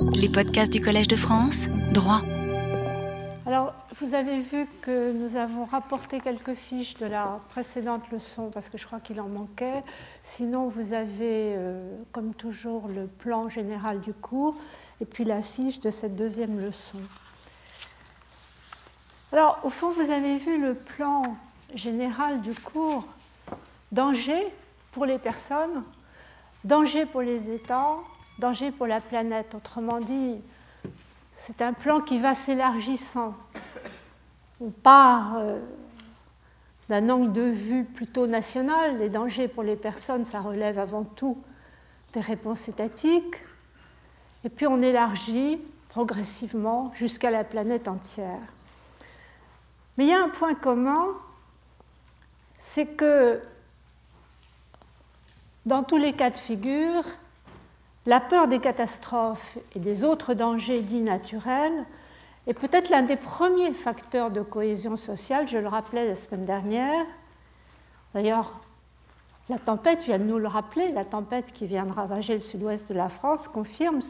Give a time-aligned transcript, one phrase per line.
[0.00, 2.22] Les podcasts du Collège de France, droit.
[3.46, 8.68] Alors, vous avez vu que nous avons rapporté quelques fiches de la précédente leçon parce
[8.68, 9.82] que je crois qu'il en manquait.
[10.22, 14.54] Sinon, vous avez, euh, comme toujours, le plan général du cours
[15.00, 16.98] et puis la fiche de cette deuxième leçon.
[19.32, 21.36] Alors, au fond, vous avez vu le plan
[21.74, 23.04] général du cours.
[23.90, 24.46] Danger
[24.92, 25.82] pour les personnes,
[26.64, 27.96] danger pour les États,
[28.38, 29.54] danger pour la planète.
[29.54, 30.36] Autrement dit,
[31.34, 33.34] c'est un plan qui va s'élargissant.
[34.60, 35.60] On part euh,
[36.88, 38.98] d'un angle de vue plutôt national.
[38.98, 41.38] Les dangers pour les personnes, ça relève avant tout
[42.12, 43.36] des réponses étatiques.
[44.44, 48.40] Et puis on élargit progressivement jusqu'à la planète entière.
[49.96, 51.08] Mais il y a un point commun,
[52.56, 53.40] c'est que
[55.66, 57.04] dans tous les cas de figure,
[58.08, 61.84] la peur des catastrophes et des autres dangers dits naturels
[62.46, 67.04] est peut-être l'un des premiers facteurs de cohésion sociale, je le rappelais la semaine dernière.
[68.14, 68.60] D'ailleurs,
[69.50, 72.88] la tempête vient de nous le rappeler, la tempête qui vient de ravager le sud-ouest
[72.88, 74.00] de la France confirme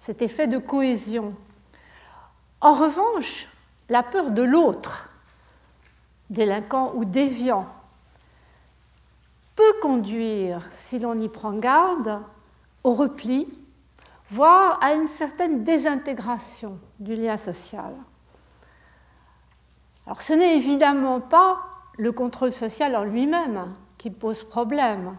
[0.00, 1.32] cet effet de cohésion.
[2.60, 3.48] En revanche,
[3.88, 5.08] la peur de l'autre,
[6.28, 7.66] délinquant ou déviant,
[9.54, 12.20] peut conduire, si l'on y prend garde,
[12.86, 13.48] au repli,
[14.30, 17.92] voire à une certaine désintégration du lien social.
[20.06, 21.66] Alors ce n'est évidemment pas
[21.98, 25.16] le contrôle social en lui-même qui pose problème.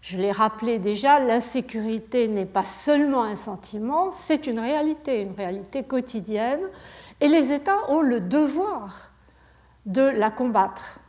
[0.00, 5.84] Je l'ai rappelé déjà, l'insécurité n'est pas seulement un sentiment, c'est une réalité, une réalité
[5.84, 6.62] quotidienne,
[7.20, 9.10] et les États ont le devoir
[9.84, 11.00] de la combattre.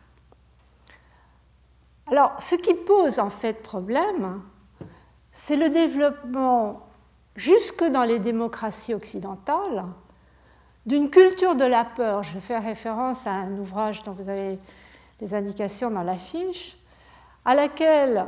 [2.08, 4.42] Alors, ce qui pose en fait problème,
[5.32, 6.88] c'est le développement,
[7.36, 9.86] jusque dans les démocraties occidentales,
[10.86, 12.24] d'une culture de la peur.
[12.24, 14.60] Je fais référence à un ouvrage dont vous avez
[15.20, 16.78] les indications dans la fiche,
[17.46, 18.26] à laquelle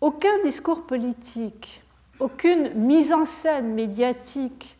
[0.00, 1.82] aucun discours politique,
[2.18, 4.78] aucune mise en scène médiatique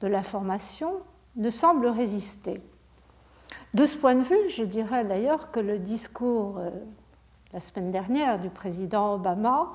[0.00, 0.94] de l'information
[1.36, 2.60] ne semble résister.
[3.74, 6.70] De ce point de vue, je dirais d'ailleurs que le discours euh,
[7.52, 9.72] la semaine dernière du président Obama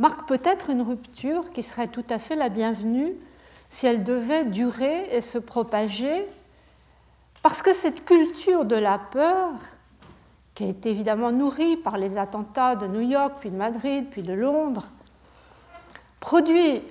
[0.00, 3.12] marque peut-être une rupture qui serait tout à fait la bienvenue
[3.68, 6.26] si elle devait durer et se propager,
[7.42, 9.50] parce que cette culture de la peur,
[10.54, 14.32] qui été évidemment nourrie par les attentats de New York, puis de Madrid, puis de
[14.32, 14.88] Londres,
[16.18, 16.82] produit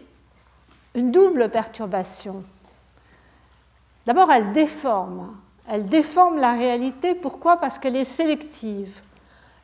[0.95, 2.43] une double perturbation.
[4.05, 5.35] D'abord, elle déforme.
[5.67, 7.13] Elle déforme la réalité.
[7.13, 7.57] Pourquoi?
[7.57, 9.01] Parce qu'elle est sélective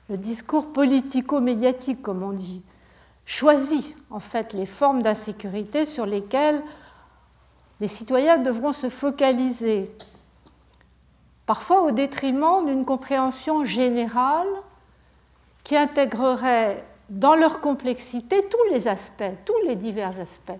[0.09, 2.61] le discours politico-médiatique, comme on dit,
[3.25, 6.61] choisit en fait les formes d'insécurité sur lesquelles
[7.81, 9.89] les citoyens devront se focaliser,
[11.45, 14.47] parfois au détriment d'une compréhension générale
[15.63, 20.59] qui intégrerait dans leur complexité tous les aspects, tous les divers aspects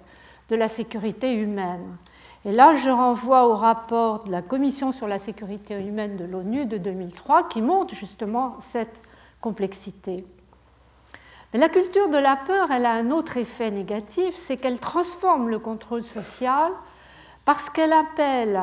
[0.50, 1.98] de la sécurité humaine.
[2.44, 6.66] Et là, je renvoie au rapport de la Commission sur la sécurité humaine de l'ONU
[6.66, 9.02] de 2003 qui montre justement cette
[9.42, 10.26] complexité.
[11.56, 15.58] La culture de la peur, elle a un autre effet négatif, c'est qu'elle transforme le
[15.58, 16.70] contrôle social
[17.46, 18.62] parce qu'elle appelle,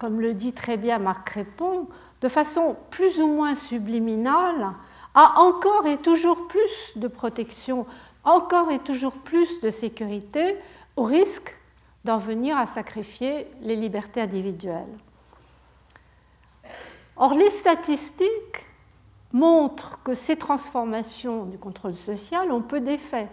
[0.00, 1.86] comme le dit très bien Marc Crépon,
[2.20, 4.72] de façon plus ou moins subliminale,
[5.14, 7.86] à encore et toujours plus de protection,
[8.24, 10.56] encore et toujours plus de sécurité,
[10.96, 11.56] au risque
[12.04, 14.98] d'en venir à sacrifier les libertés individuelles.
[17.16, 18.66] Or, les statistiques
[19.32, 23.28] montre que ces transformations du contrôle social ont peu d'effet.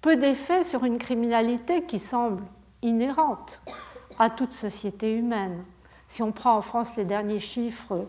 [0.00, 2.42] Peu d'effet sur une criminalité qui semble
[2.82, 3.60] inhérente
[4.18, 5.64] à toute société humaine.
[6.06, 8.06] Si on prend en France les derniers chiffres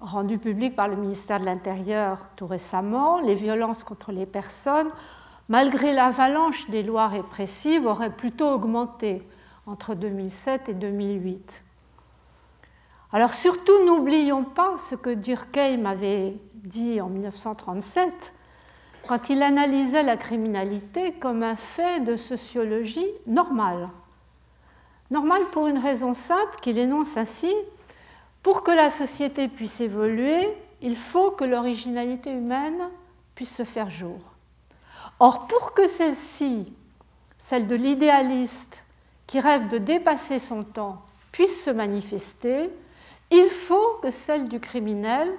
[0.00, 4.88] rendus publics par le ministère de l'Intérieur tout récemment, les violences contre les personnes,
[5.48, 9.22] malgré l'avalanche des lois répressives, auraient plutôt augmenté
[9.66, 11.64] entre 2007 et 2008.
[13.12, 18.34] Alors surtout, n'oublions pas ce que Durkheim avait dit en 1937
[19.08, 23.88] quand il analysait la criminalité comme un fait de sociologie normale.
[25.10, 27.52] Normal pour une raison simple qu'il énonce ainsi,
[28.42, 30.48] pour que la société puisse évoluer,
[30.80, 32.90] il faut que l'originalité humaine
[33.34, 34.20] puisse se faire jour.
[35.18, 36.72] Or, pour que celle-ci,
[37.38, 38.84] celle de l'idéaliste
[39.26, 41.02] qui rêve de dépasser son temps,
[41.32, 42.70] puisse se manifester,
[43.30, 45.32] il faut que celle du criminel,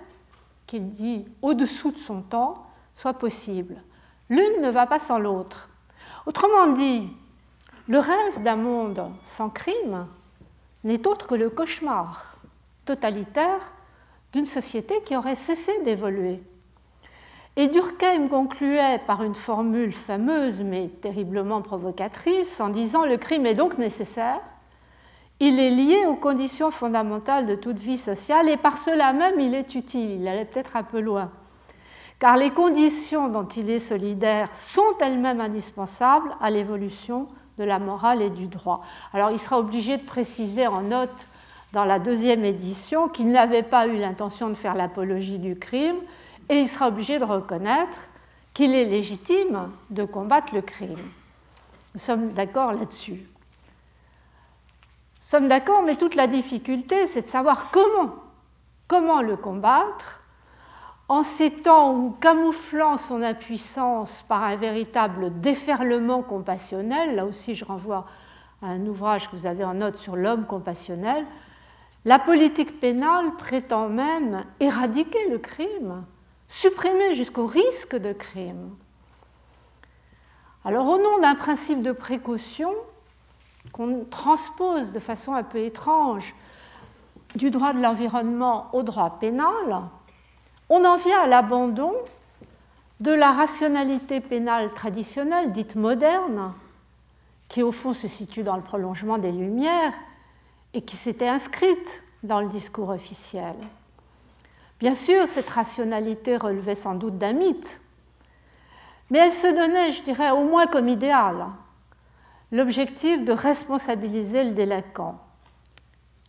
[0.67, 2.65] qu'il dit au-dessous de son temps,
[2.95, 3.81] soit possible.
[4.29, 5.69] L'une ne va pas sans l'autre.
[6.25, 7.09] Autrement dit,
[7.87, 10.07] Le rêve d'un monde sans crime
[10.83, 12.37] n'est autre que le cauchemar
[12.85, 13.73] totalitaire
[14.31, 16.41] d'une société qui aurait cessé d'évoluer.
[17.57, 23.55] Et Durkheim concluait par une formule fameuse mais terriblement provocatrice en disant Le crime est
[23.55, 24.39] donc nécessaire,
[25.43, 29.55] il est lié aux conditions fondamentales de toute vie sociale et par cela même il
[29.55, 30.21] est utile.
[30.21, 31.31] Il allait peut-être un peu loin.
[32.19, 37.27] Car les conditions dont il est solidaire sont elles-mêmes indispensables à l'évolution
[37.57, 38.83] de la morale et du droit.
[39.13, 41.25] Alors il sera obligé de préciser en note
[41.73, 45.97] dans la deuxième édition qu'il n'avait pas eu l'intention de faire l'apologie du crime
[46.49, 47.97] et il sera obligé de reconnaître
[48.53, 50.99] qu'il est légitime de combattre le crime.
[51.95, 53.25] Nous sommes d'accord là-dessus.
[55.31, 58.15] Sommes d'accord, mais toute la difficulté, c'est de savoir comment,
[58.89, 60.19] comment le combattre
[61.07, 67.63] en ces temps où, camouflant son impuissance par un véritable déferlement compassionnel, là aussi je
[67.63, 68.07] renvoie
[68.61, 71.25] à un ouvrage que vous avez en note sur l'homme compassionnel,
[72.03, 76.03] la politique pénale prétend même éradiquer le crime,
[76.49, 78.75] supprimer jusqu'au risque de crime.
[80.65, 82.73] Alors au nom d'un principe de précaution
[83.71, 86.35] qu'on transpose de façon un peu étrange
[87.35, 89.81] du droit de l'environnement au droit pénal,
[90.69, 91.93] on en vient à l'abandon
[92.99, 96.53] de la rationalité pénale traditionnelle, dite moderne,
[97.47, 99.93] qui au fond se situe dans le prolongement des Lumières
[100.73, 103.55] et qui s'était inscrite dans le discours officiel.
[104.79, 107.81] Bien sûr, cette rationalité relevait sans doute d'un mythe,
[109.09, 111.47] mais elle se donnait, je dirais, au moins comme idéal,
[112.51, 115.19] l'objectif de responsabiliser le délinquant.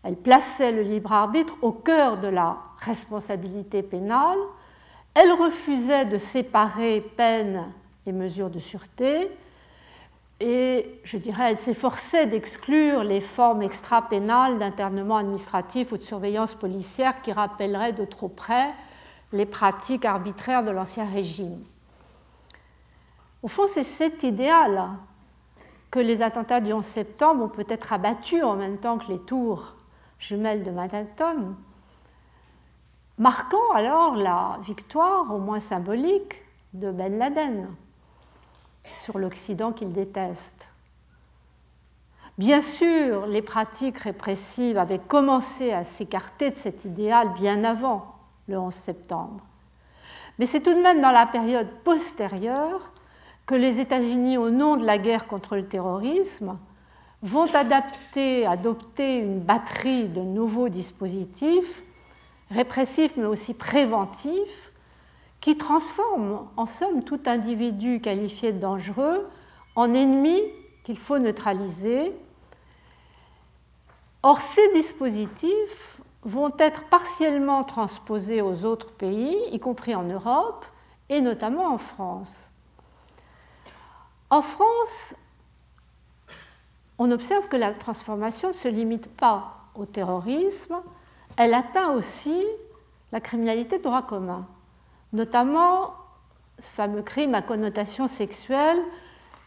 [0.04, 4.38] Elle plaçait le libre arbitre au cœur de la responsabilité pénale.
[5.14, 7.72] Elle refusait de séparer peine
[8.06, 9.30] et mesures de sûreté
[10.44, 17.22] et je dirais, elle s'efforçait d'exclure les formes extra-pénales d'internement administratif ou de surveillance policière
[17.22, 18.70] qui rappelleraient de trop près
[19.32, 21.62] les pratiques arbitraires de l'Ancien Régime.
[23.40, 24.88] Au fond, c'est cet idéal
[25.92, 29.74] que les attentats du 11 septembre ont peut-être abattu en même temps que les tours
[30.18, 31.54] jumelles de Manhattan,
[33.18, 36.42] marquant alors la victoire, au moins symbolique,
[36.72, 37.68] de Ben Laden
[38.96, 40.72] sur l'Occident qu'il déteste.
[42.38, 48.14] Bien sûr, les pratiques répressives avaient commencé à s'écarter de cet idéal bien avant
[48.48, 49.44] le 11 septembre.
[50.38, 52.91] Mais c'est tout de même dans la période postérieure
[53.46, 56.58] que les États-Unis, au nom de la guerre contre le terrorisme,
[57.22, 61.82] vont adapter, adopter une batterie de nouveaux dispositifs
[62.52, 64.72] répressifs mais aussi préventifs
[65.40, 69.26] qui transforme en somme tout individu qualifié de dangereux
[69.74, 70.40] en ennemi
[70.84, 72.12] qu'il faut neutraliser.
[74.22, 80.64] Or, ces dispositifs vont être partiellement transposés aux autres pays, y compris en Europe
[81.08, 82.51] et notamment en France.
[84.32, 85.14] En France,
[86.96, 90.76] on observe que la transformation ne se limite pas au terrorisme,
[91.36, 92.42] elle atteint aussi
[93.12, 94.48] la criminalité de droit commun
[95.12, 95.92] notamment
[96.60, 98.80] fameux crimes à connotation sexuelle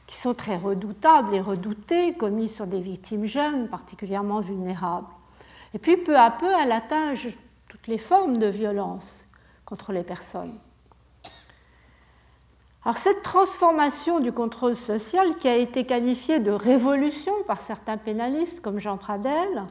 [0.05, 5.07] qui sont très redoutables et redoutés, commis sur des victimes jeunes, particulièrement vulnérables.
[5.73, 7.15] Et puis peu à peu, elle atteint
[7.67, 9.23] toutes les formes de violence
[9.65, 10.59] contre les personnes.
[12.85, 18.61] Alors cette transformation du contrôle social, qui a été qualifiée de révolution par certains pénalistes
[18.61, 19.63] comme Jean Pradel,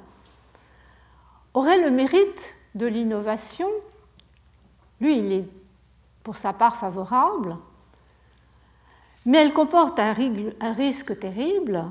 [1.55, 3.69] aurait le mérite de l'innovation.
[5.01, 5.49] Lui, il est
[6.25, 7.57] pour sa part favorable,
[9.25, 10.13] mais elle comporte un
[10.73, 11.85] risque terrible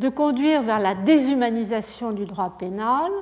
[0.00, 3.12] de conduire vers la déshumanisation du droit pénal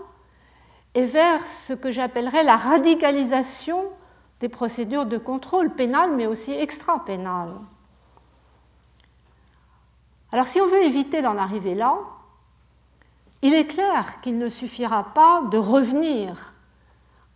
[0.94, 3.84] et vers ce que j'appellerais la radicalisation
[4.40, 7.54] des procédures de contrôle pénal, mais aussi extra-pénal.
[10.32, 11.98] Alors si on veut éviter d'en arriver là,
[13.42, 16.54] il est clair qu'il ne suffira pas de revenir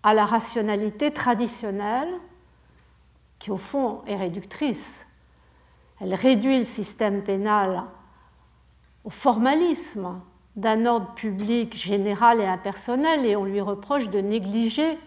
[0.03, 2.13] à la rationalité traditionnelle
[3.39, 5.07] qui au fond est réductrice.
[6.01, 7.85] Elle réduit le système pénal
[9.05, 10.21] au formalisme
[10.57, 14.99] d'un ordre public général et impersonnel et on lui reproche de négliger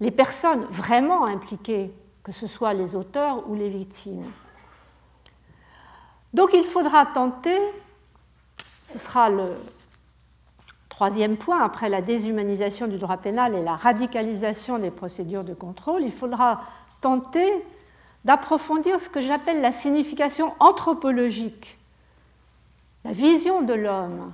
[0.00, 1.92] les personnes vraiment impliquées,
[2.22, 4.30] que ce soit les auteurs ou les victimes.
[6.32, 7.58] Donc il faudra tenter,
[8.92, 9.56] ce sera le
[10.88, 16.02] troisième point, après la déshumanisation du droit pénal et la radicalisation des procédures de contrôle,
[16.02, 16.60] il faudra
[17.00, 17.50] tenter
[18.24, 21.78] d'approfondir ce que j'appelle la signification anthropologique
[23.04, 24.32] la vision de l'homme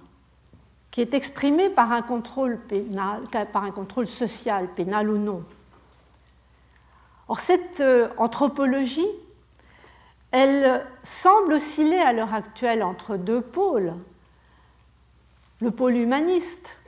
[0.90, 5.44] qui est exprimée par un contrôle pénal, par un contrôle social, pénal ou non.
[7.28, 9.08] Or, cette euh, anthropologie,
[10.30, 13.94] elle semble osciller à l'heure actuelle entre deux pôles.
[15.60, 16.80] Le pôle humaniste,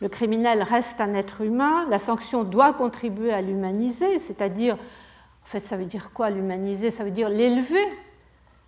[0.00, 5.60] le criminel reste un être humain, la sanction doit contribuer à l'humaniser, c'est-à-dire, en fait,
[5.60, 6.90] ça veut dire quoi l'humaniser?
[6.90, 7.84] Ça veut dire l'élever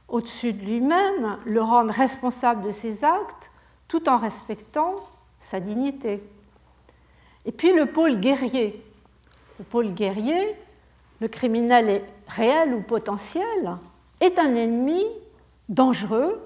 [0.08, 3.50] au-dessus de lui-même, le rendre responsable de ses actes,
[3.88, 4.96] tout en respectant
[5.38, 6.22] sa dignité.
[7.46, 8.84] Et puis le pôle guerrier.
[9.58, 10.54] Le pôle guerrier,
[11.20, 13.76] le criminel est réel ou potentiel,
[14.20, 15.04] est un ennemi
[15.68, 16.40] dangereux,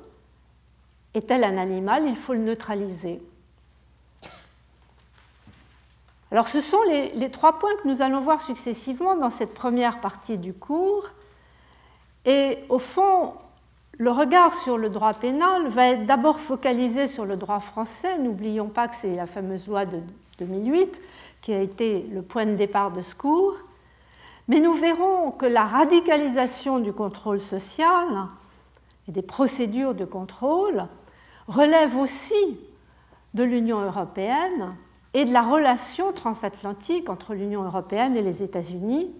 [1.14, 3.22] est tel un animal, il faut le neutraliser.
[6.30, 10.36] Alors ce sont les, trois points que nous allons voir successivement dans cette première partie
[10.36, 11.10] du cours.
[12.24, 13.34] Et au fond,
[13.98, 18.18] le regard sur le droit pénal va être d'abord focalisé sur le droit français.
[18.18, 20.00] N'oublions pas que c'est la fameuse loi de
[20.38, 21.00] 2008
[21.40, 23.54] qui a été le point de départ de ce cours.
[24.48, 28.06] Mais nous verrons que la radicalisation du contrôle social
[29.08, 30.86] et des procédures de contrôle
[31.48, 32.58] relève aussi
[33.32, 34.76] de l'Union européenne
[35.14, 39.10] et de la relation transatlantique entre l'Union européenne et les États-Unis.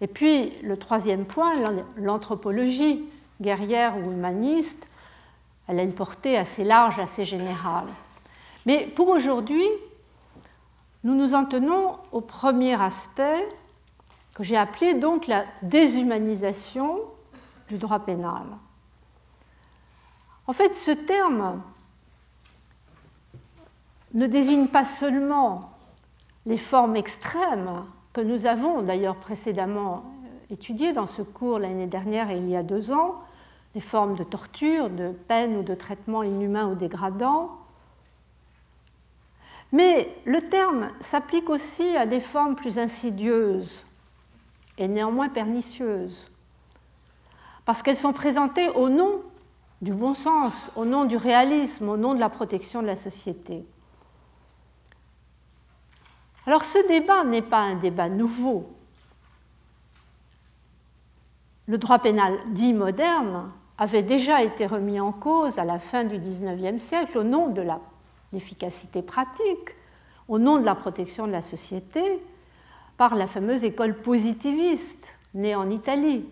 [0.00, 1.54] Et puis le troisième point,
[1.96, 3.04] l'anthropologie
[3.40, 4.88] guerrière ou humaniste,
[5.68, 7.86] elle a une portée assez large, assez générale.
[8.66, 9.66] Mais pour aujourd'hui,
[11.04, 13.46] nous nous en tenons au premier aspect
[14.34, 17.00] que j'ai appelé donc la déshumanisation
[17.68, 18.44] du droit pénal.
[20.46, 21.62] En fait, ce terme
[24.14, 25.70] ne désigne pas seulement
[26.46, 30.04] les formes extrêmes que nous avons d'ailleurs précédemment
[30.50, 33.22] étudiées dans ce cours l'année dernière et il y a deux ans,
[33.74, 37.58] les formes de torture, de peine ou de traitement inhumain ou dégradant.
[39.70, 43.86] Mais le terme s'applique aussi à des formes plus insidieuses
[44.82, 46.30] et néanmoins pernicieuses,
[47.64, 49.22] parce qu'elles sont présentées au nom
[49.80, 53.64] du bon sens, au nom du réalisme, au nom de la protection de la société.
[56.46, 58.68] Alors ce débat n'est pas un débat nouveau.
[61.66, 66.18] Le droit pénal dit moderne avait déjà été remis en cause à la fin du
[66.18, 67.64] XIXe siècle au nom de
[68.32, 69.76] l'efficacité pratique,
[70.26, 72.20] au nom de la protection de la société,
[73.02, 76.24] par la fameuse école positiviste née en Italie.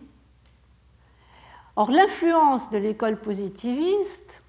[1.74, 4.44] Or, l'influence de l'école positiviste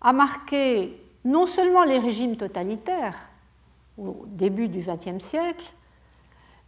[0.00, 3.28] a marqué non seulement les régimes totalitaires,
[3.96, 5.72] au début du XXe siècle,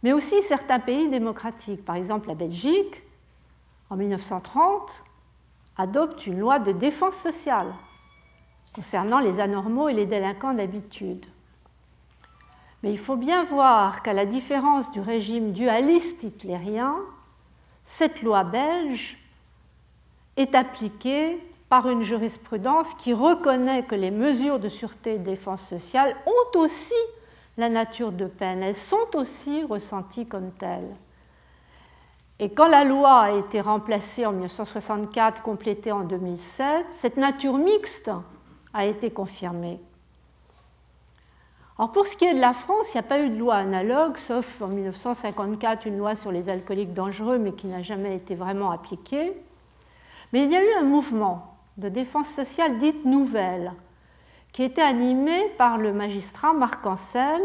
[0.03, 1.83] mais aussi certains pays démocratiques.
[1.83, 3.03] Par exemple, la Belgique,
[3.89, 5.03] en 1930,
[5.77, 7.73] adopte une loi de défense sociale
[8.73, 11.25] concernant les anormaux et les délinquants d'habitude.
[12.87, 16.95] Mais il faut bien voir qu'à la différence du régime dualiste hitlérien,
[17.83, 19.17] cette loi belge
[20.37, 25.67] est appliquée par une jurisprudence qui reconnaît que les mesures de sûreté et de défense
[25.67, 26.93] sociale ont aussi
[27.57, 28.63] la nature de peine.
[28.63, 30.95] Elles sont aussi ressenties comme telles.
[32.39, 38.09] Et quand la loi a été remplacée en 1964, complétée en 2007, cette nature mixte
[38.73, 39.81] a été confirmée.
[41.79, 43.55] Alors pour ce qui est de la France, il n'y a pas eu de loi
[43.55, 48.33] analogue, sauf en 1954 une loi sur les alcooliques dangereux, mais qui n'a jamais été
[48.33, 49.33] vraiment appliquée.
[50.33, 53.73] Mais il y a eu un mouvement de défense sociale dite nouvelle,
[54.53, 57.41] qui était animé par le magistrat Marc Ancel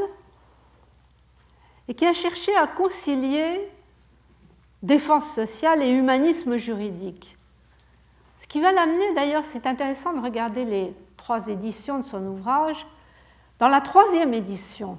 [1.88, 3.68] et qui a cherché à concilier
[4.82, 7.36] défense sociale et humanisme juridique.
[8.38, 12.86] Ce qui va l'amener, d'ailleurs, c'est intéressant de regarder les trois éditions de son ouvrage.
[13.62, 14.98] Dans la troisième édition,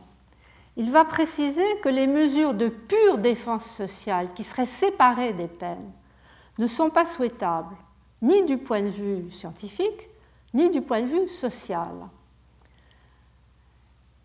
[0.77, 5.91] il va préciser que les mesures de pure défense sociale, qui seraient séparées des peines,
[6.59, 7.75] ne sont pas souhaitables,
[8.21, 10.07] ni du point de vue scientifique,
[10.53, 11.91] ni du point de vue social.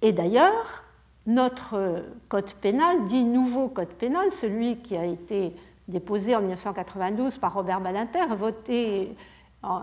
[0.02, 0.84] Et d'ailleurs,
[1.26, 5.52] notre code pénal, dit nouveau code pénal, celui qui a été
[5.88, 9.16] déposé en 1992 par Robert Badinter, voté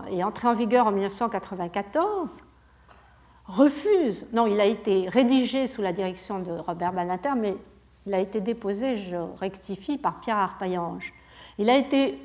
[0.08, 2.42] et entré en vigueur en 1994,
[3.48, 7.56] refuse, non, il a été rédigé sous la direction de Robert Badinter, mais
[8.06, 11.12] il a été déposé, je rectifie, par Pierre Arpaillange.
[11.58, 12.18] Il a été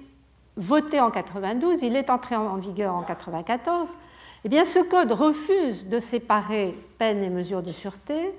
[0.58, 3.98] voté en 92, il est entré en vigueur en 94,
[4.44, 8.34] eh bien, ce code refuse de séparer peine et mesures de sûreté.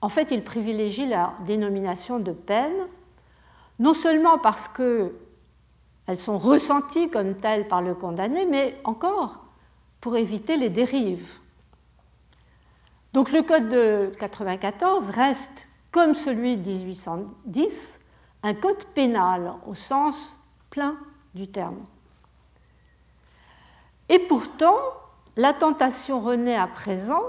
[0.00, 2.86] En fait, il privilégie la dénomination de peine,
[3.78, 9.46] non seulement parce qu'elles sont ressenties comme telles par le condamné, mais encore
[10.00, 11.38] pour éviter les dérives.
[13.16, 17.98] Donc le code de 94 reste, comme celui de 1810,
[18.42, 20.34] un code pénal au sens
[20.68, 20.98] plein
[21.34, 21.78] du terme.
[24.10, 24.76] Et pourtant,
[25.34, 27.22] la tentation renaît à présent,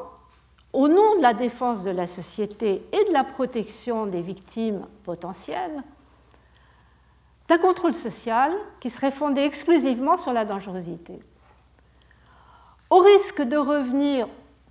[0.73, 5.83] au nom de la défense de la société et de la protection des victimes potentielles,
[7.47, 11.17] d'un contrôle social qui serait fondé exclusivement sur la dangerosité.
[12.89, 14.27] Au risque de revenir,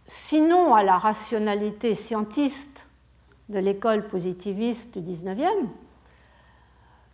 [0.06, 2.88] sinon à la rationalité scientiste
[3.48, 5.68] de l'école positiviste du XIXe,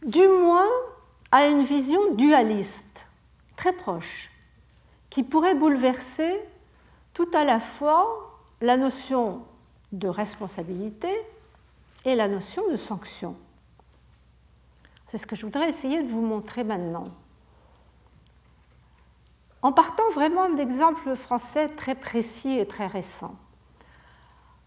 [0.05, 0.69] du moins
[1.31, 3.09] à une vision dualiste,
[3.57, 4.31] très proche,
[5.11, 6.41] qui pourrait bouleverser
[7.15, 9.43] tout à la fois la notion
[9.93, 11.11] de responsabilité
[12.05, 13.37] et la notion de sanction.
[15.07, 17.09] C'est ce que je voudrais essayer de vous montrer maintenant.
[19.62, 23.37] En partant vraiment d'exemples français très précis et très récents.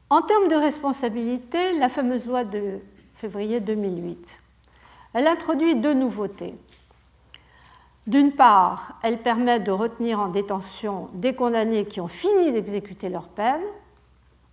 [0.10, 2.80] En termes de responsabilité, la fameuse loi de
[3.16, 4.42] février 2008,
[5.14, 6.56] elle introduit deux nouveautés.
[8.08, 13.28] D'une part, elle permet de retenir en détention des condamnés qui ont fini d'exécuter leur
[13.28, 13.64] peine.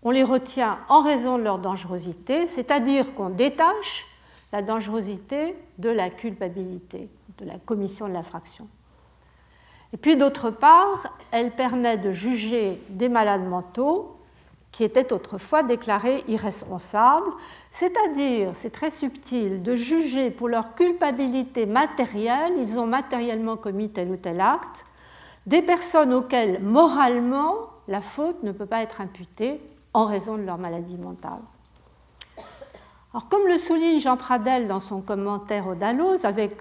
[0.02, 4.06] On les retient en raison de leur dangerosité, c'est-à-dire qu'on détache
[4.52, 7.08] la dangerosité de la culpabilité,
[7.38, 8.66] de la commission de l'infraction.
[9.92, 14.16] Et puis d'autre part, elle permet de juger des malades mentaux
[14.70, 17.30] qui étaient autrefois déclarés irresponsables,
[17.70, 24.10] c'est-à-dire, c'est très subtil, de juger pour leur culpabilité matérielle, ils ont matériellement commis tel
[24.10, 24.86] ou tel acte,
[25.46, 27.54] des personnes auxquelles moralement
[27.86, 29.60] la faute ne peut pas être imputée
[29.92, 31.42] en raison de leur maladie mentale.
[33.12, 36.56] Alors, comme le souligne Jean Pradel dans son commentaire au Dalloz, avec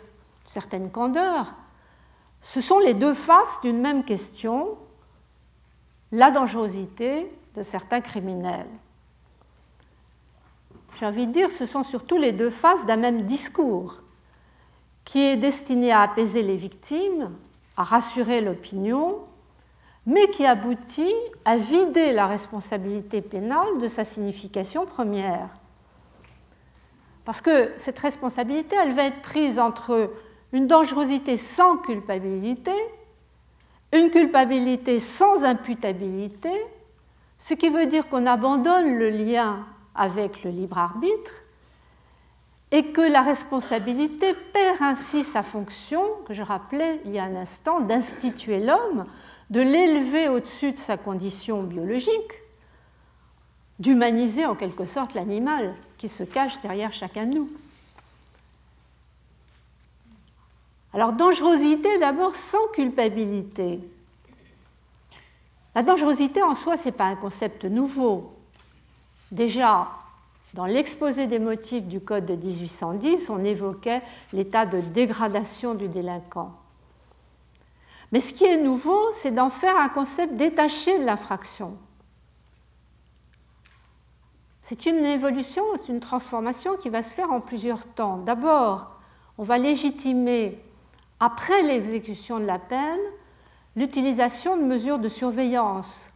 [0.46, 1.54] certaine candeur,
[2.42, 4.78] ce sont les deux faces d'une même question,
[6.12, 8.68] la dangerosité de certains criminels.
[11.00, 14.02] J'ai envie de dire, ce sont surtout les deux faces d'un même discours
[15.06, 17.32] qui est destiné à apaiser les victimes,
[17.78, 19.20] à rassurer l'opinion,
[20.06, 21.14] mais qui aboutit
[21.46, 25.50] à vider la responsabilité pénale de sa signification première.
[27.26, 30.12] Parce que cette responsabilité, elle va être prise entre
[30.54, 32.74] une dangerosité sans culpabilité,
[33.94, 36.52] une culpabilité sans imputabilité,
[37.38, 41.34] ce qui veut dire qu'on abandonne le lien avec le libre arbitre
[42.72, 47.36] et que la responsabilité perd ainsi sa fonction, que je rappelais il y a un
[47.36, 49.06] instant, d'instituer l'homme,
[49.50, 52.32] de l'élever au-dessus de sa condition biologique,
[53.80, 57.50] d'humaniser en quelque sorte l'animal qui se cache derrière chacun de nous.
[60.94, 63.80] Alors dangerosité d'abord sans culpabilité.
[65.74, 68.34] La dangerosité en soi, ce n'est pas un concept nouveau.
[69.32, 69.88] Déjà,
[70.54, 74.02] dans l'exposé des motifs du Code de 1810, on évoquait
[74.34, 76.52] l'état de dégradation du délinquant.
[78.12, 81.78] Mais ce qui est nouveau, c'est d'en faire un concept détaché de l'infraction.
[84.62, 88.18] C'est une évolution, c'est une transformation qui va se faire en plusieurs temps.
[88.18, 88.92] D'abord,
[89.38, 90.60] on va légitimer,
[91.22, 93.00] après l'exécution de la peine,
[93.76, 96.10] l'utilisation de mesures de surveillance,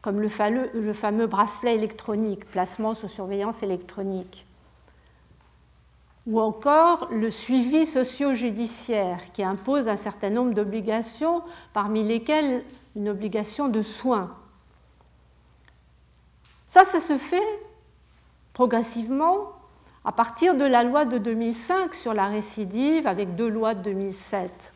[0.00, 4.46] comme le fameux, bracelet électronique, placement sous surveillance électronique,
[6.28, 12.64] ou encore le suivi socio-judiciaire, qui impose un certain nombre d'obligations, parmi lesquelles
[12.94, 14.36] une obligation de soins.
[16.68, 17.60] Ça, ça se fait
[18.52, 19.48] progressivement
[20.04, 24.72] à partir de la loi de 2005 sur la récidive avec deux lois de 2007.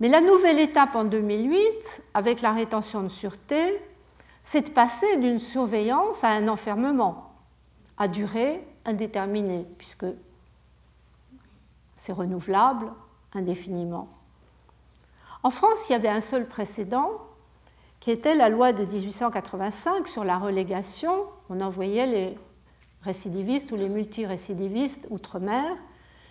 [0.00, 3.80] Mais la nouvelle étape en 2008, avec la rétention de sûreté,
[4.42, 7.32] c'est de passer d'une surveillance à un enfermement
[7.96, 10.06] à durée indéterminée, puisque
[11.96, 12.92] c'est renouvelable
[13.34, 14.08] indéfiniment.
[15.42, 17.10] En France, il y avait un seul précédent,
[18.00, 21.24] qui était la loi de 1885 sur la relégation.
[21.50, 22.38] On envoyait les
[23.02, 25.64] récidivistes ou les multirécidivistes outre-mer,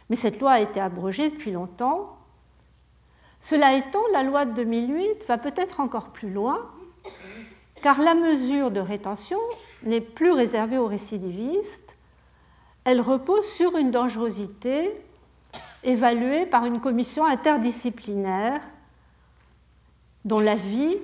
[0.10, 2.18] mais cette loi a été abrogée depuis longtemps.
[3.40, 6.72] Cela étant, la loi de 2008 va peut-être encore plus loin,
[7.82, 9.40] car la mesure de rétention
[9.84, 11.98] n'est plus réservée aux récidivistes,
[12.84, 14.92] elle repose sur une dangerosité
[15.84, 18.62] évaluée par une commission interdisciplinaire
[20.26, 20.96] dont l'avis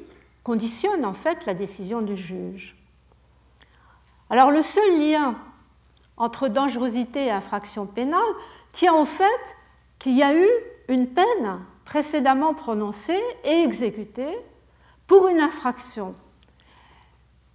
[0.44, 2.76] conditionne en fait la décision du juge.
[4.30, 5.36] Alors le seul lien
[6.18, 8.22] entre dangerosité et infraction pénale
[8.72, 9.56] tient au fait
[10.00, 10.50] qu'il y a eu
[10.90, 14.38] une peine précédemment prononcée et exécutée
[15.08, 16.16] pour une infraction.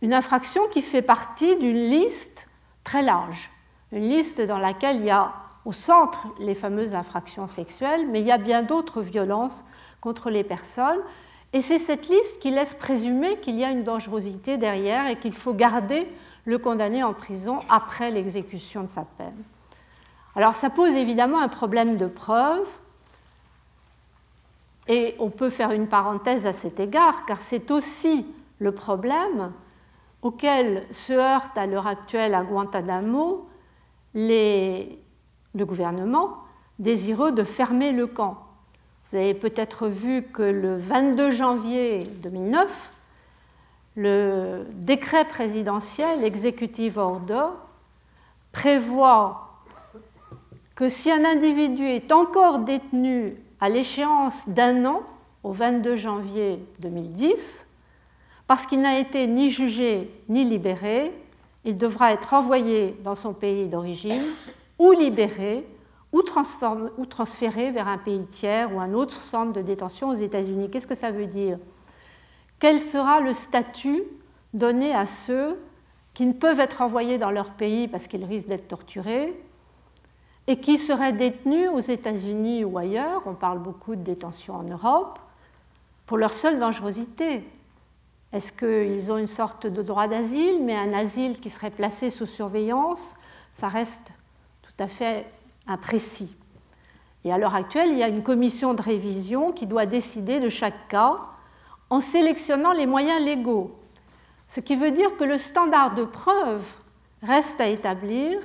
[0.02, 2.48] Une infraction qui fait partie d'une liste
[2.84, 3.50] très large,
[3.92, 5.32] une liste dans laquelle il y a
[5.64, 9.64] au centre les fameuses infractions sexuelles, mais il y a bien d'autres violences
[10.00, 11.00] contre les personnes.
[11.52, 15.32] Et c'est cette liste qui laisse présumer qu'il y a une dangerosité derrière et qu'il
[15.32, 16.06] faut garder
[16.48, 19.36] le condamné en prison après l'exécution de sa peine.
[20.34, 22.66] Alors ça pose évidemment un problème de preuve,
[24.86, 28.26] et on peut faire une parenthèse à cet égard, car c'est aussi
[28.60, 29.52] le problème
[30.22, 33.46] auquel se heurte à l'heure actuelle à Guantanamo
[34.14, 34.86] le
[35.54, 36.38] gouvernement
[36.78, 38.38] désireux de fermer le camp.
[39.10, 42.92] Vous avez peut-être vu que le 22 janvier 2009,
[43.98, 47.48] le décret présidentiel Executive Order
[48.52, 49.64] prévoit
[50.76, 55.02] que si un individu est encore détenu à l'échéance d'un an,
[55.42, 57.66] au 22 janvier 2010,
[58.46, 61.10] parce qu'il n'a été ni jugé ni libéré,
[61.64, 64.22] il devra être envoyé dans son pays d'origine
[64.78, 65.66] ou libéré
[66.12, 66.22] ou,
[66.98, 70.70] ou transféré vers un pays tiers ou un autre centre de détention aux États-Unis.
[70.70, 71.58] Qu'est-ce que ça veut dire?
[72.58, 74.02] Quel sera le statut
[74.52, 75.58] donné à ceux
[76.14, 79.40] qui ne peuvent être envoyés dans leur pays parce qu'ils risquent d'être torturés
[80.48, 85.18] et qui seraient détenus aux États-Unis ou ailleurs, on parle beaucoup de détention en Europe,
[86.06, 87.44] pour leur seule dangerosité.
[88.32, 92.26] Est-ce qu'ils ont une sorte de droit d'asile, mais un asile qui serait placé sous
[92.26, 93.14] surveillance
[93.52, 94.10] Ça reste
[94.62, 95.26] tout à fait
[95.66, 96.34] imprécis.
[97.24, 100.48] Et à l'heure actuelle, il y a une commission de révision qui doit décider de
[100.48, 101.18] chaque cas
[101.90, 103.78] en sélectionnant les moyens légaux.
[104.48, 106.64] Ce qui veut dire que le standard de preuve
[107.22, 108.40] reste à établir,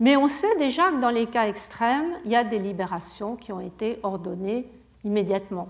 [0.00, 3.52] mais on sait déjà que dans les cas extrêmes, il y a des libérations qui
[3.52, 4.68] ont été ordonnées
[5.04, 5.68] immédiatement.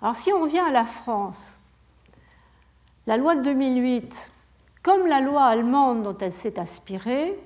[0.00, 1.58] Alors si on vient à la France,
[3.06, 4.32] la loi de 2008,
[4.82, 7.38] comme la loi allemande dont elle s'est aspirée,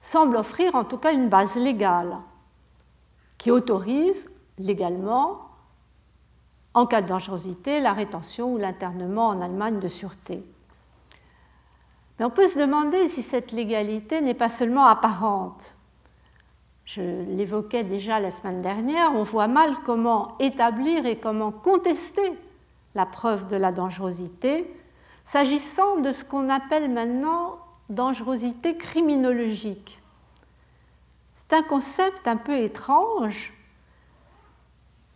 [0.00, 2.16] semble offrir en tout cas une base légale
[3.38, 5.45] qui autorise légalement,
[6.76, 10.44] en cas de dangerosité, la rétention ou l'internement en Allemagne de sûreté.
[12.18, 15.74] Mais on peut se demander si cette légalité n'est pas seulement apparente.
[16.84, 17.00] Je
[17.34, 22.34] l'évoquais déjà la semaine dernière, on voit mal comment établir et comment contester
[22.94, 24.70] la preuve de la dangerosité,
[25.24, 27.56] s'agissant de ce qu'on appelle maintenant
[27.88, 30.02] dangerosité criminologique.
[31.36, 33.55] C'est un concept un peu étrange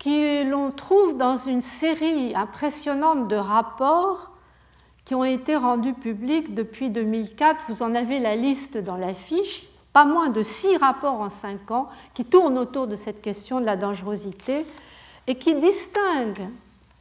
[0.00, 4.30] que l'on trouve dans une série impressionnante de rapports
[5.04, 7.64] qui ont été rendus publics depuis 2004.
[7.68, 11.70] Vous en avez la liste dans la fiche, pas moins de six rapports en cinq
[11.70, 14.64] ans qui tournent autour de cette question de la dangerosité
[15.26, 16.48] et qui distinguent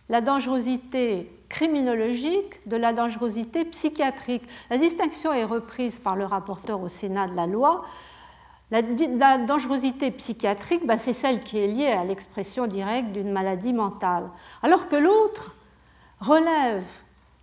[0.10, 4.44] la dangerosité criminologique de la dangerosité psychiatrique.
[4.70, 7.86] La distinction est reprise par le rapporteur au Sénat de la loi.
[8.72, 14.30] La, dangerosité psychiatrique, bah, c'est celle qui est liée à l'expression directe d'une maladie mentale,
[14.62, 15.56] alors que l'autre
[16.20, 16.86] relève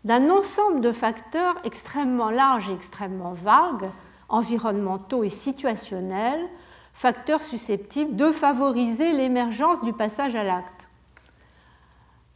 [0.05, 3.91] d'un ensemble de facteurs extrêmement larges et extrêmement vagues,
[4.29, 6.47] environnementaux et situationnels,
[6.93, 10.89] facteurs susceptibles de favoriser l'émergence du passage à l'acte.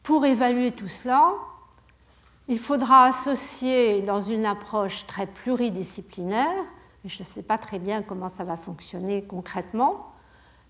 [0.03, 1.33] Pour évaluer tout cela,
[2.49, 6.65] il faudra associer dans une approche très pluridisciplinaire,
[7.05, 10.13] et je ne sais pas très bien comment ça va fonctionner concrètement,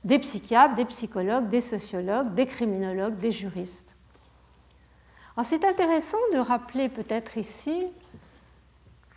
[0.05, 3.97] des psychiatres, des psychologues, des sociologues, des criminologues, des juristes.
[5.43, 7.87] C'est intéressant de rappeler peut-être ici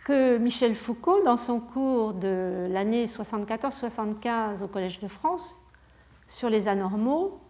[0.04, 5.58] que Michel Foucault, dans son cours de l'année 74-75 au Collège de France
[6.28, 7.40] sur les anormaux,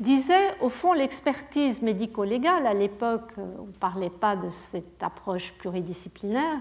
[0.00, 6.60] disait, au fond, l'expertise médico-légale, à l'époque, on ne parlait pas de cette approche pluridisciplinaire,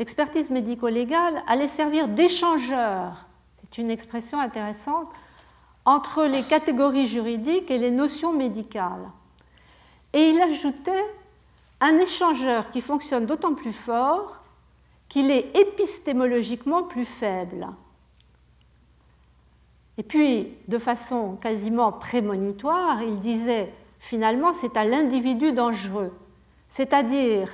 [0.00, 3.26] l'expertise médico-légale allait servir d'échangeur,
[3.60, 5.08] c'est une expression intéressante,
[5.84, 9.10] entre les catégories juridiques et les notions médicales.
[10.14, 11.04] Et il ajoutait
[11.82, 14.40] un échangeur qui fonctionne d'autant plus fort
[15.10, 17.68] qu'il est épistémologiquement plus faible.
[19.98, 26.16] Et puis, de façon quasiment prémonitoire, il disait finalement c'est à l'individu dangereux,
[26.68, 27.50] c'est-à-dire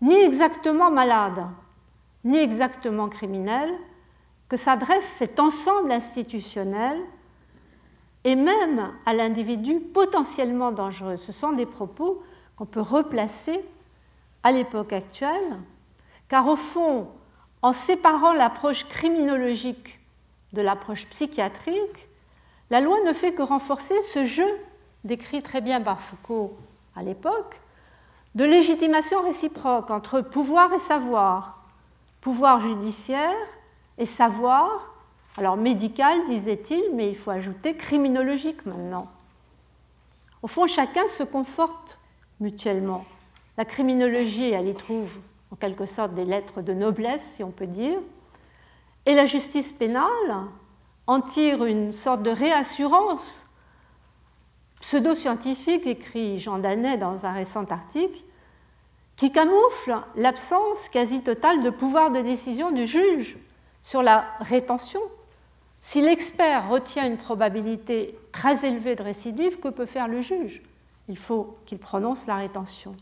[0.00, 1.46] ni exactement malade,
[2.26, 3.72] ni exactement criminel,
[4.48, 6.98] que s'adresse cet ensemble institutionnel
[8.24, 11.16] et même à l'individu potentiellement dangereux.
[11.16, 12.22] Ce sont des propos
[12.56, 13.64] qu'on peut replacer
[14.42, 15.56] à l'époque actuelle,
[16.28, 17.08] car au fond,
[17.62, 20.00] en séparant l'approche criminologique
[20.52, 22.08] de l'approche psychiatrique,
[22.70, 24.48] la loi ne fait que renforcer ce jeu,
[25.04, 26.56] décrit très bien par Foucault
[26.96, 27.60] à l'époque,
[28.34, 31.55] de légitimation réciproque entre pouvoir et savoir,
[32.26, 33.36] pouvoir judiciaire
[33.98, 34.92] et savoir,
[35.36, 39.06] alors médical, disait-il, mais il faut ajouter criminologique maintenant.
[40.42, 42.00] Au fond, chacun se conforte
[42.40, 43.04] mutuellement.
[43.56, 45.08] La criminologie, elle y trouve
[45.52, 48.00] en quelque sorte des lettres de noblesse, si on peut dire,
[49.06, 50.48] et la justice pénale
[51.06, 53.46] en tire une sorte de réassurance
[54.80, 58.24] pseudo-scientifique, écrit Jean Danet dans un récent article,
[59.16, 63.38] qui camoufle l'absence quasi totale de pouvoir de décision du juge
[63.80, 65.00] sur la rétention.
[65.80, 70.62] Si l'expert retient une probabilité très élevée de récidive, que peut faire le juge?
[71.08, 72.94] Il faut qu'il prononce la rétention.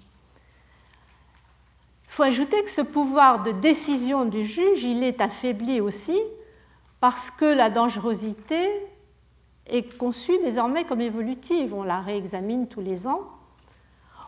[2.07, 6.21] Il faut ajouter que ce pouvoir de décision du juge, il est affaibli aussi
[7.01, 8.71] parce que la dangerosité
[9.67, 11.75] est conçue désormais comme évolutive.
[11.75, 13.21] On la réexamine tous les ans.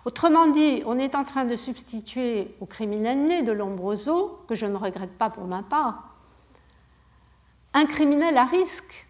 [0.06, 4.64] Autrement dit, on est en train de substituer au criminel né de Lombroso, que je
[4.64, 6.14] ne regrette pas pour ma part,
[7.74, 9.08] un criminel à risque.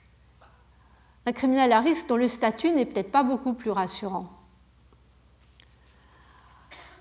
[1.26, 4.30] Un criminel à risque dont le statut n'est peut-être pas beaucoup plus rassurant.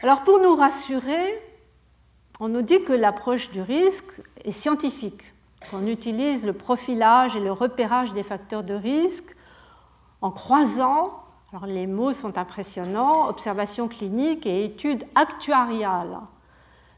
[0.01, 1.41] Alors pour nous rassurer,
[2.41, 5.23] on nous dit que l'approche du risque est scientifique,
[5.71, 9.38] qu'on utilise le profilage et le repérage des facteurs de risque
[10.19, 11.24] en croisant,
[11.67, 16.19] les mots sont impressionnants, observations cliniques et études actuariales,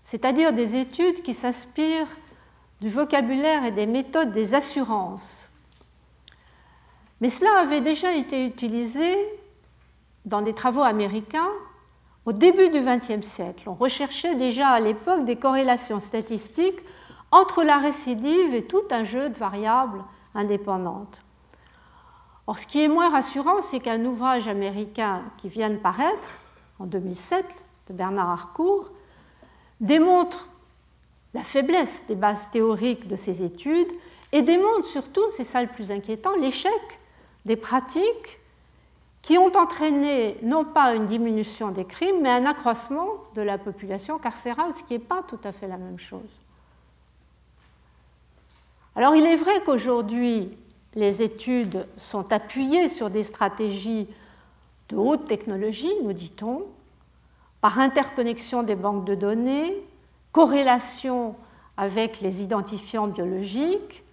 [0.03, 2.07] c'est-à-dire des études qui s'inspirent
[2.81, 5.49] du vocabulaire et des méthodes des assurances.
[7.21, 9.15] Mais cela avait déjà été utilisé
[10.25, 11.49] dans des travaux américains
[12.25, 16.81] au début du XXe siècle, on recherchait déjà à l'époque des corrélations statistiques
[17.31, 20.03] entre la récidive et tout un jeu de variables
[20.35, 21.23] indépendantes.
[22.47, 26.39] Or, ce qui est moins rassurant, c'est qu'un ouvrage américain qui vient de paraître
[26.79, 27.45] en 2007
[27.89, 28.89] de Bernard Harcourt
[29.81, 30.47] démontre
[31.33, 33.91] la faiblesse des bases théoriques de ces études
[34.31, 36.71] et démontre surtout, c'est ça le plus inquiétant, l'échec
[37.45, 38.39] des pratiques
[39.21, 44.17] qui ont entraîné non pas une diminution des crimes, mais un accroissement de la population
[44.19, 46.21] carcérale, ce qui n'est pas tout à fait la même chose.
[48.95, 50.57] Alors il est vrai qu'aujourd'hui,
[50.97, 54.07] les études sont appuyées sur des stratégies
[54.89, 56.63] de haute technologie, nous dit-on,
[57.61, 59.75] par interconnexion des banques de données,
[60.31, 61.35] corrélation
[61.77, 64.03] avec les identifiants biologiques,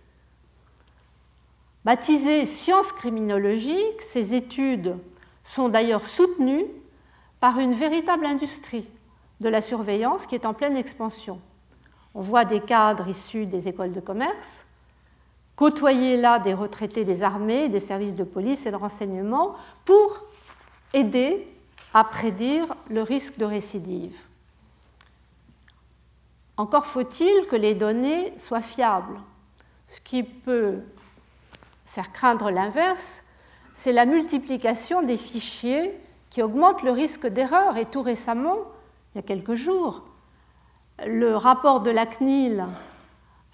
[1.85, 4.97] Baptisées sciences criminologiques, ces études
[5.43, 6.65] sont d'ailleurs soutenues
[7.41, 8.89] par une véritable industrie
[9.41, 11.41] de la surveillance qui est en pleine expansion.
[12.15, 14.65] On voit des cadres issus des écoles de commerce,
[15.57, 20.25] côtoyer là des retraités des armées, des services de police et de renseignement pour
[20.93, 21.47] aider
[21.93, 24.17] à prédire le risque de récidive.
[26.57, 29.19] Encore faut-il que les données soient fiables,
[29.89, 30.81] ce qui peut
[31.85, 33.23] faire craindre l'inverse,
[33.73, 35.93] c'est la multiplication des fichiers
[36.31, 37.77] qui augmente le risque d'erreur.
[37.77, 38.59] Et tout récemment,
[39.15, 40.03] il y a quelques jours,
[41.05, 42.67] le rapport de la CNIL,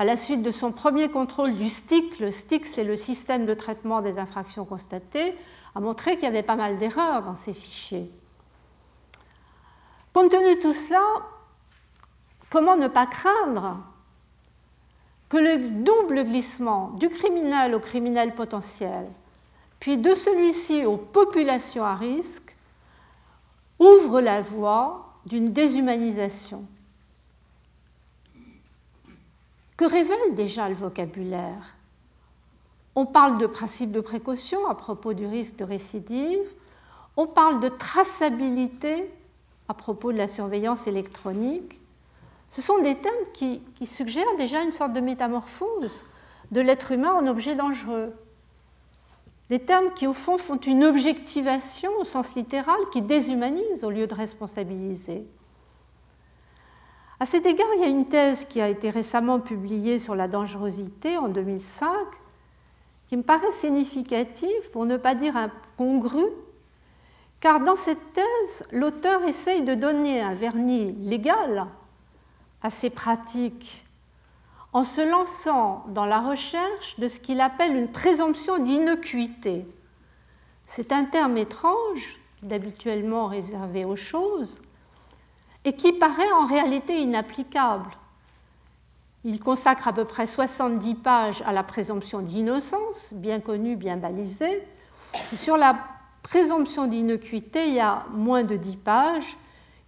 [0.00, 3.52] à la suite de son premier contrôle du STIC, le STIC c'est le système de
[3.52, 5.34] traitement des infractions constatées,
[5.74, 8.10] a montré qu'il y avait pas mal d'erreurs dans ces fichiers.
[10.14, 11.02] Compte tenu de tout cela,
[12.48, 13.76] comment ne pas craindre
[15.28, 19.06] que le double glissement du criminel au criminel potentiel,
[19.80, 22.56] puis de celui-ci aux populations à risque,
[23.78, 26.64] ouvre la voie d'une déshumanisation?
[29.80, 31.74] Que révèle déjà le vocabulaire?
[32.94, 36.46] On parle de principe de précaution à propos du risque de récidive,
[37.16, 39.10] on parle de traçabilité
[39.68, 41.80] à propos de la surveillance électronique,
[42.50, 46.04] ce sont des thèmes qui, suggèrent déjà une sorte de métamorphose
[46.50, 48.12] de l'être humain en objet dangereux.
[49.48, 54.06] Des termes qui, au fond, font une objectivation au sens littéral, qui déshumanise au lieu
[54.06, 55.26] de responsabiliser.
[57.22, 60.26] À cet égard, il y a une thèse qui a été récemment publiée sur la
[60.26, 61.90] dangerosité en 2005,
[63.08, 66.32] qui me paraît significative, pour ne pas dire incongrue,
[67.40, 71.66] car dans cette thèse, l'auteur essaye de donner un vernis légal
[72.62, 73.84] à ces pratiques
[74.72, 79.66] en se lançant dans la recherche de ce qu'il appelle une présomption d'innocuité.
[80.64, 84.62] C'est un terme étrange, d'habituellement réservé aux choses,
[85.64, 87.90] et qui paraît en réalité inapplicable.
[89.24, 94.62] Il consacre à peu près 70 pages à la présomption d'innocence, bien connue, bien balisée.
[95.34, 95.78] sur la
[96.22, 99.36] présomption d'innocuité, il y a moins de 10 pages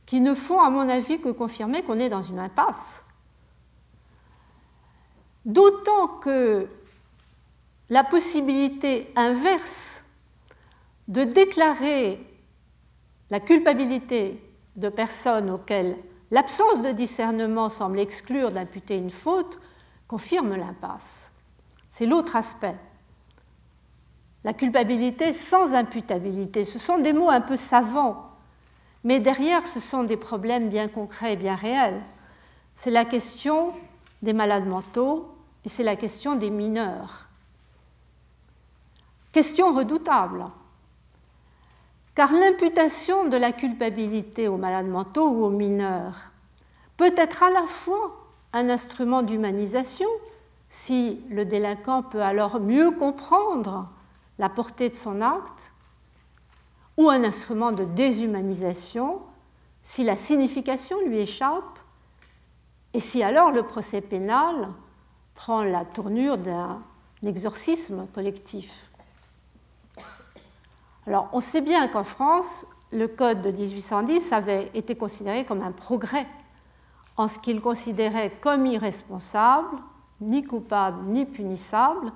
[0.04, 3.04] qui ne font, à mon avis, que confirmer qu'on est dans une impasse.
[5.44, 6.68] D'autant que
[7.88, 10.02] la possibilité inverse
[11.08, 12.20] de déclarer
[13.30, 14.40] la culpabilité
[14.76, 15.96] de personnes auxquelles
[16.30, 19.58] l'absence de discernement semble exclure d'imputer une faute
[20.08, 21.30] confirme l'impasse.
[21.88, 22.76] C'est l'autre aspect.
[24.44, 28.30] La culpabilité sans imputabilité, ce sont des mots un peu savants,
[29.04, 32.00] mais derrière, ce sont des problèmes bien concrets et bien réels.
[32.74, 33.72] C'est la question
[34.22, 37.26] des malades mentaux et c'est la question des mineurs.
[39.32, 40.44] Question redoutable,
[42.14, 46.30] car l'imputation de la culpabilité aux malades mentaux ou aux mineurs
[46.96, 48.16] peut être à la fois
[48.52, 50.08] un instrument d'humanisation,
[50.68, 53.88] si le délinquant peut alors mieux comprendre
[54.38, 55.72] la portée de son acte,
[56.98, 59.20] ou un instrument de déshumanisation,
[59.80, 61.78] si la signification lui échappe,
[62.94, 64.68] et si alors le procès pénal
[65.34, 66.82] prend la tournure d'un
[67.22, 68.90] exorcisme collectif.
[71.06, 75.72] Alors, on sait bien qu'en France, le Code de 1810 avait été considéré comme un
[75.72, 76.26] progrès
[77.16, 79.78] en ce qu'il considérait comme irresponsable,
[80.20, 82.12] ni coupable, ni punissable,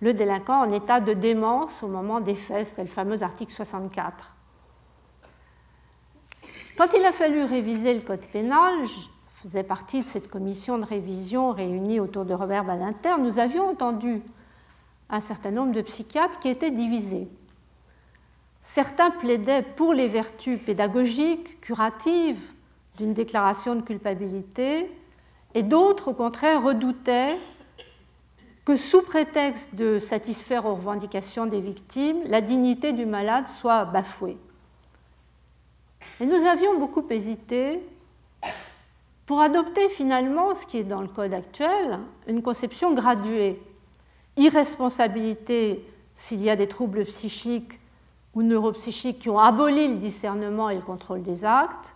[0.00, 4.34] le délinquant en état de démence au moment des faits, c'était le fameux article 64.
[6.76, 9.00] Quand il a fallu réviser le code pénal, je
[9.42, 14.20] faisais partie de cette commission de révision réunie autour de Robert Badinter, nous avions entendu
[15.08, 17.28] un certain nombre de psychiatres qui étaient divisés.
[18.68, 22.40] Certains plaidaient pour les vertus pédagogiques, curatives
[22.96, 24.90] d'une déclaration de culpabilité,
[25.54, 27.38] et d'autres, au contraire, redoutaient
[28.64, 34.36] que sous prétexte de satisfaire aux revendications des victimes, la dignité du malade soit bafouée.
[36.20, 37.78] Et nous avions beaucoup hésité
[39.26, 43.62] pour adopter finalement ce qui est dans le code actuel, une conception graduée.
[44.36, 45.84] Irresponsabilité
[46.16, 47.78] s'il y a des troubles psychiques
[48.36, 51.94] ou neuropsychiques qui ont aboli le discernement et le contrôle des actes,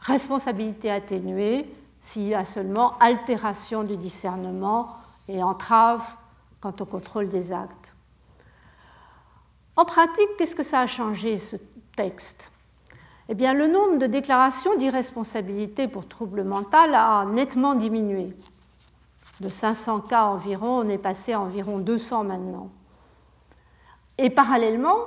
[0.00, 4.88] responsabilité atténuée s'il y a seulement altération du discernement
[5.28, 6.02] et entrave
[6.62, 7.94] quant au contrôle des actes.
[9.76, 11.56] En pratique, qu'est-ce que ça a changé ce
[11.94, 12.50] texte?
[13.28, 18.34] Eh bien, le nombre de déclarations d'irresponsabilité pour trouble mental a nettement diminué.
[19.40, 22.70] De 500 cas environ, on est passé à environ 200 maintenant.
[24.16, 25.06] Et parallèlement,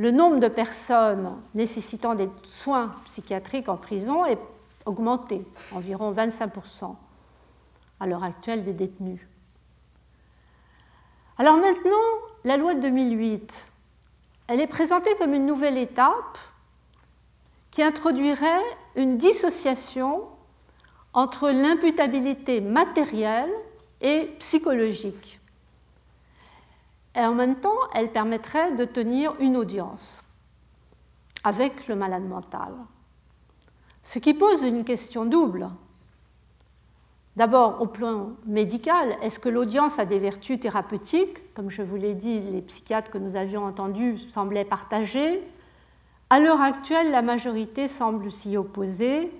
[0.00, 4.38] le nombre de personnes nécessitant des soins psychiatriques en prison est
[4.86, 6.94] augmenté, environ 25%
[8.00, 9.20] à l'heure actuelle des détenus.
[11.36, 11.90] Alors maintenant,
[12.44, 13.70] la loi de 2008,
[14.48, 16.38] elle est présentée comme une nouvelle étape
[17.70, 18.64] qui introduirait
[18.96, 20.22] une dissociation
[21.12, 23.52] entre l'imputabilité matérielle
[24.00, 25.39] et psychologique.
[27.20, 30.24] Et en même temps, elle permettrait de tenir une audience
[31.44, 32.72] avec le malade mental.
[34.02, 35.68] Ce qui pose une question double.
[37.36, 41.52] D'abord, au plan médical, est-ce que l'audience a des vertus thérapeutiques?
[41.52, 45.42] Comme je vous l'ai dit, les psychiatres que nous avions entendus semblaient partager.
[46.30, 49.30] À l'heure actuelle, la majorité semble s'y opposer,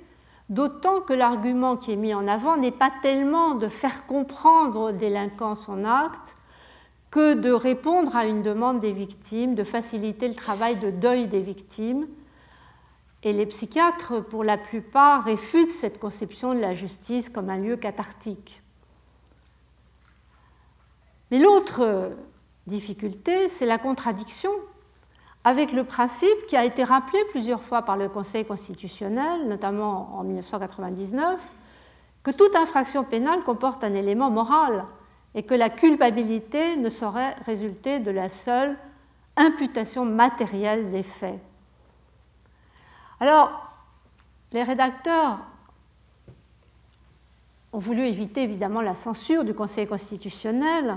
[0.51, 4.93] d'autant que l'argument qui est mis en avant n'est pas tellement de faire comprendre au
[4.93, 6.37] délinquant son acte,
[7.11, 11.41] que de répondre à une demande des victimes, de faciliter le travail de deuil des
[11.41, 12.07] victimes.
[13.23, 17.77] Et les psychiatres, pour la plupart, réfutent cette conception de la justice comme un lieu
[17.77, 18.63] cathartique.
[21.31, 22.13] Mais l'autre
[22.67, 24.51] difficulté, c'est la contradiction
[25.45, 30.23] avec le principe qui a été rappelé plusieurs fois par le Conseil constitutionnel, notamment en
[30.23, 31.47] 1999,
[32.23, 34.85] que toute infraction pénale comporte un élément moral
[35.35, 38.77] et que la culpabilité ne saurait résulter de la seule
[39.37, 41.41] imputation matérielle des faits.
[43.21, 43.71] Alors,
[44.53, 45.39] les rédacteurs
[47.73, 50.97] ont voulu éviter évidemment la censure du Conseil constitutionnel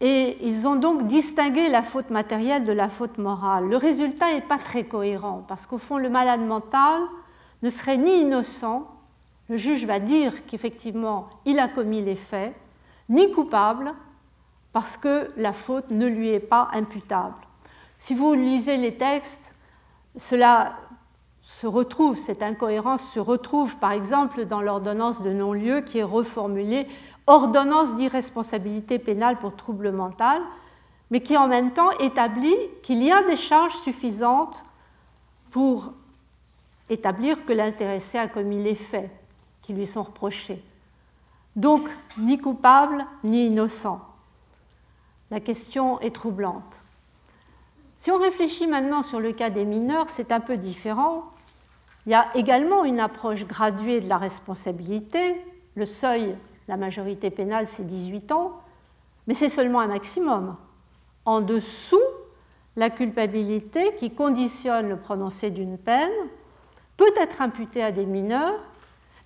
[0.00, 3.68] et ils ont donc distingué la faute matérielle de la faute morale.
[3.68, 7.02] Le résultat n'est pas très cohérent parce qu'au fond, le malade mental
[7.62, 8.86] ne serait ni innocent
[9.48, 12.54] le juge va dire qu'effectivement il a commis les faits,
[13.08, 13.94] ni coupable,
[14.72, 17.34] parce que la faute ne lui est pas imputable.
[17.96, 19.54] Si vous lisez les textes,
[20.16, 20.76] cela
[21.42, 26.86] se retrouve, cette incohérence se retrouve par exemple dans l'ordonnance de non-lieu qui est reformulée
[27.26, 30.40] ordonnance d'irresponsabilité pénale pour trouble mental,
[31.10, 34.64] mais qui en même temps établit qu'il y a des charges suffisantes
[35.50, 35.92] pour
[36.88, 39.10] établir que l'intéressé a commis les faits
[39.74, 40.62] lui sont reprochés.
[41.56, 44.00] Donc, ni coupable ni innocent.
[45.30, 46.82] La question est troublante.
[47.96, 51.24] Si on réfléchit maintenant sur le cas des mineurs, c'est un peu différent.
[52.06, 55.36] Il y a également une approche graduée de la responsabilité.
[55.74, 56.36] Le seuil,
[56.68, 58.62] la majorité pénale, c'est 18 ans,
[59.26, 60.56] mais c'est seulement un maximum.
[61.24, 61.96] En dessous,
[62.76, 66.12] la culpabilité qui conditionne le prononcé d'une peine
[66.96, 68.60] peut être imputée à des mineurs,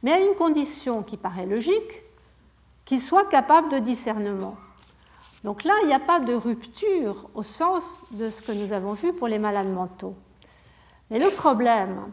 [0.03, 2.03] mais à une condition qui paraît logique,
[2.84, 4.57] qu'ils soient capables de discernement.
[5.44, 8.92] Donc là, il n'y a pas de rupture au sens de ce que nous avons
[8.92, 10.14] vu pour les malades mentaux.
[11.11, 12.11] Mais le problème,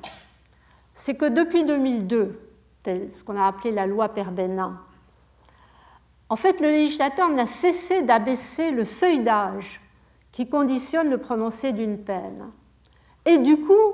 [0.93, 2.39] c'est que depuis 2002,
[2.85, 4.79] ce qu'on a appelé la loi Perbenin,
[6.29, 9.81] en fait, le législateur n'a cessé d'abaisser le seuil d'âge
[10.31, 12.51] qui conditionne le prononcé d'une peine.
[13.25, 13.93] Et du coup,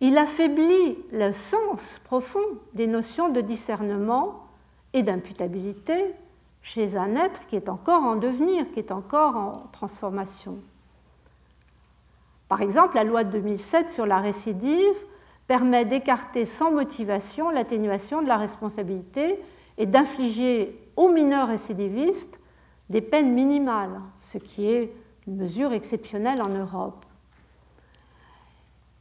[0.00, 4.46] il affaiblit le sens profond des notions de discernement
[4.92, 6.14] et d'imputabilité
[6.62, 10.58] chez un être qui est encore en devenir, qui est encore en transformation.
[12.48, 14.96] Par exemple, la loi de 2007 sur la récidive
[15.46, 19.38] permet d'écarter sans motivation l'atténuation de la responsabilité
[19.76, 22.40] et d'infliger aux mineurs récidivistes
[22.90, 24.92] des peines minimales, ce qui est
[25.26, 27.03] une mesure exceptionnelle en Europe.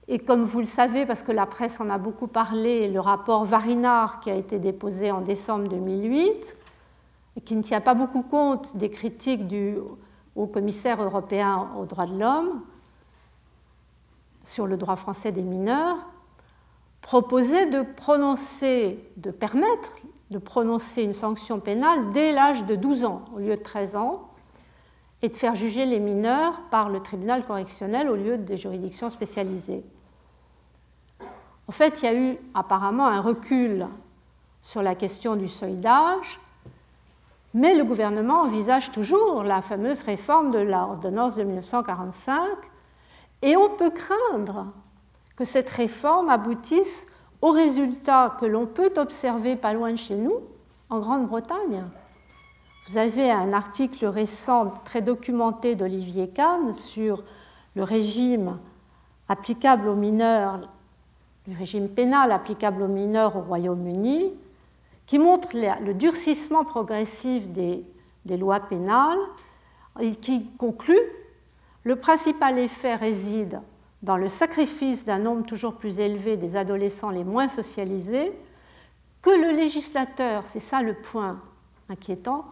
[0.08, 3.46] Et comme vous le savez, parce que la presse en a beaucoup parlé, le rapport
[3.46, 6.58] Varinard qui a été déposé en décembre 2008,
[7.36, 9.78] et qui ne tient pas beaucoup compte des critiques du
[10.36, 12.62] haut commissaire européen aux droits de l'homme
[14.44, 15.98] sur le droit français des mineurs,
[17.02, 19.96] proposait de prononcer, de permettre
[20.32, 24.33] de prononcer une sanction pénale dès l'âge de 12 ans au lieu de 13 ans
[25.24, 29.82] et de faire juger les mineurs par le tribunal correctionnel au lieu des juridictions spécialisées.
[31.70, 33.88] En fait, il y a eu apparemment un recul
[34.62, 36.42] sur la question du seuil d'âge,
[37.54, 42.42] mais le gouvernement envisage toujours la fameuse réforme de l'ordonnance de 1945,
[43.44, 44.68] et on peut craindre
[45.38, 47.08] que cette réforme aboutisse
[47.42, 50.36] au résultat que l'on peut observer pas loin de chez nous,
[50.90, 51.86] en Grande-Bretagne.
[52.88, 57.24] Vous avez un article récent très documenté d'Olivier Kahn sur
[57.76, 58.60] le régime
[59.30, 60.60] applicable aux mineurs,
[61.48, 64.32] le régime pénal applicable aux mineurs au Royaume-Uni,
[65.06, 67.86] qui montre le durcissement progressif des,
[68.38, 69.20] lois pénales
[70.02, 71.00] et qui conclut
[71.84, 73.62] le principal effet réside
[74.02, 78.34] dans le sacrifice d'un nombre toujours plus élevé des adolescents les moins socialisés,
[79.22, 81.40] que le législateur, c'est ça le point
[81.90, 82.46] inquiétant,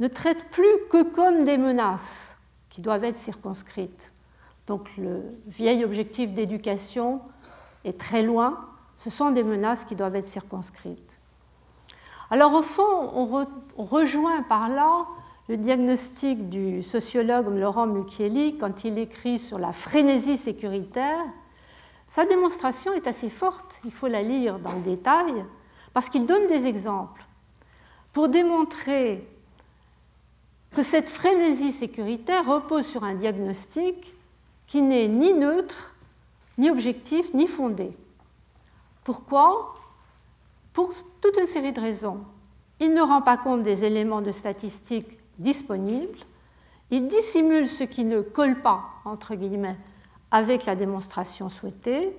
[0.00, 2.36] ne traite plus que comme des menaces
[2.70, 4.12] qui doivent être circonscrites.
[4.66, 7.20] Donc le vieil objectif d'éducation
[7.84, 8.66] est très loin,
[8.96, 11.18] ce sont des menaces qui doivent être circonscrites.
[12.30, 12.82] Alors au fond,
[13.14, 15.06] on, rejoint par là
[15.48, 21.22] le diagnostic du sociologue Laurent Mucchielli quand il écrit sur la frénésie sécuritaire,
[22.08, 25.44] sa démonstration est assez forte, il faut la lire dans le détail,
[25.92, 27.24] parce qu'il donne des exemples
[28.12, 29.26] pour démontrer
[30.74, 34.14] que cette frénésie sécuritaire repose sur un diagnostic
[34.66, 35.94] qui n'est ni neutre,
[36.58, 37.92] ni objectif, ni fondé.
[39.04, 39.74] Pourquoi?
[40.72, 42.20] Pour toute une série de raisons.
[42.80, 46.18] Il ne rend pas compte des éléments de statistiques disponible,
[46.90, 49.76] il dissimule ce qui ne colle pas, entre guillemets,
[50.30, 52.16] avec la démonstration souhaitée,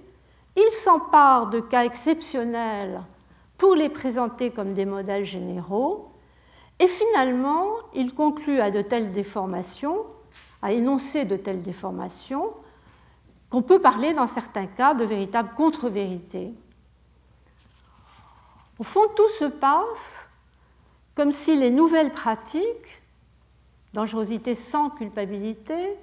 [0.55, 3.01] il s'empare de cas exceptionnels
[3.57, 6.11] pour les présenter comme des modèles généraux,
[6.79, 10.05] et finalement, il conclut à de telles déformations,
[10.61, 12.53] à énoncer de telles déformations,
[13.49, 16.53] qu'on peut parler dans certains cas de véritable contre-vérité.
[18.79, 20.29] Au fond, tout se passe
[21.15, 23.01] comme si les nouvelles pratiques
[23.95, 25.95] dangerosité sans culpabilité,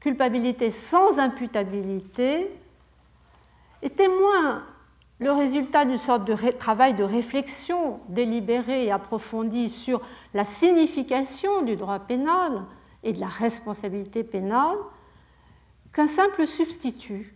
[0.00, 2.48] culpabilité sans imputabilité,
[3.82, 4.64] était moins
[5.22, 10.00] le résultat d'une sorte de travail de réflexion délibérée et approfondie sur
[10.34, 12.64] la signification du droit pénal
[13.04, 14.76] et de la responsabilité pénale
[15.92, 17.34] qu'un simple substitut.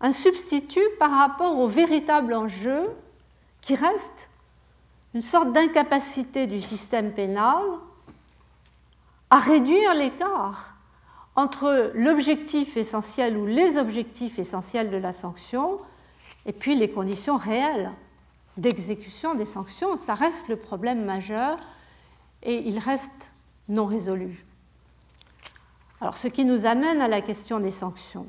[0.00, 2.90] Un substitut par rapport au véritable enjeu
[3.60, 4.30] qui reste
[5.14, 7.62] une sorte d'incapacité du système pénal
[9.30, 10.74] à réduire l'écart
[11.36, 15.78] entre l'objectif essentiel ou les objectifs essentiels de la sanction
[16.48, 17.92] Et puis les conditions réelles
[18.56, 21.58] d'exécution des sanctions, ça reste le problème majeur
[22.42, 23.32] et il reste
[23.68, 24.46] non résolu.
[26.00, 28.26] Alors ce qui nous amène à la question des sanctions.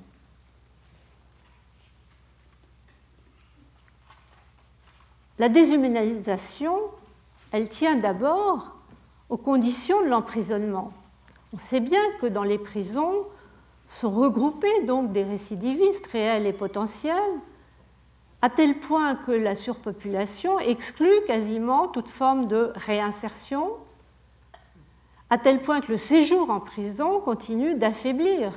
[5.38, 6.78] La déshumanisation,
[7.54, 8.76] elle tient d'abord
[9.30, 10.92] aux conditions de l'emprisonnement.
[11.54, 13.24] On sait bien que dans les prisons
[13.88, 17.16] sont regroupés donc des récidivistes réels et potentiels,
[18.42, 23.72] à tel point que la surpopulation exclut quasiment toute forme de réinsertion,
[25.30, 28.54] à tel point que le séjour en prison continue d'affaiblir,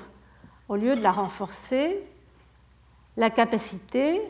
[0.68, 2.00] au lieu de la renforcer,
[3.16, 4.22] la capacité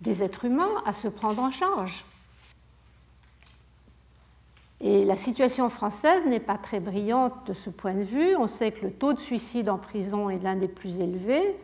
[0.00, 2.04] des êtres humains à se prendre en charge.
[4.82, 8.34] Et la situation française n'est pas très brillante de ce point de vue.
[8.36, 11.54] On sait que le taux de suicide en prison est l'un des plus élevés.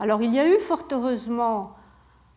[0.00, 1.76] Alors il y a eu fort heureusement,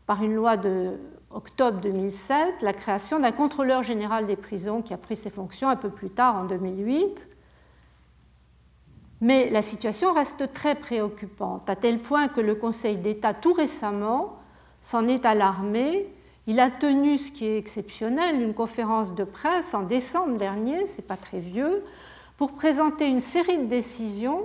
[0.08, 0.94] par une loi de
[1.30, 5.76] octobre 2007, la création d'un contrôleur général des prisons qui a pris ses fonctions un
[5.76, 7.30] peu plus tard en 2008.
[9.20, 14.40] Mais la situation reste très préoccupante, à tel point que le Conseil d'État tout récemment
[14.80, 16.08] s'en est alarmé.
[16.46, 21.06] Il a tenu, ce qui est exceptionnel, une conférence de presse en décembre dernier, c'est
[21.06, 21.84] pas très vieux,
[22.38, 24.44] pour présenter une série de décisions,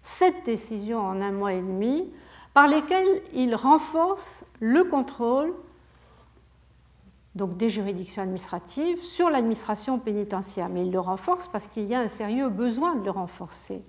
[0.00, 2.10] sept décisions en un mois et demi,
[2.54, 5.54] par lesquelles il renforce le contrôle
[7.34, 10.68] donc des juridictions administratives sur l'administration pénitentiaire.
[10.68, 13.82] Mais il le renforce parce qu'il y a un sérieux besoin de le renforcer.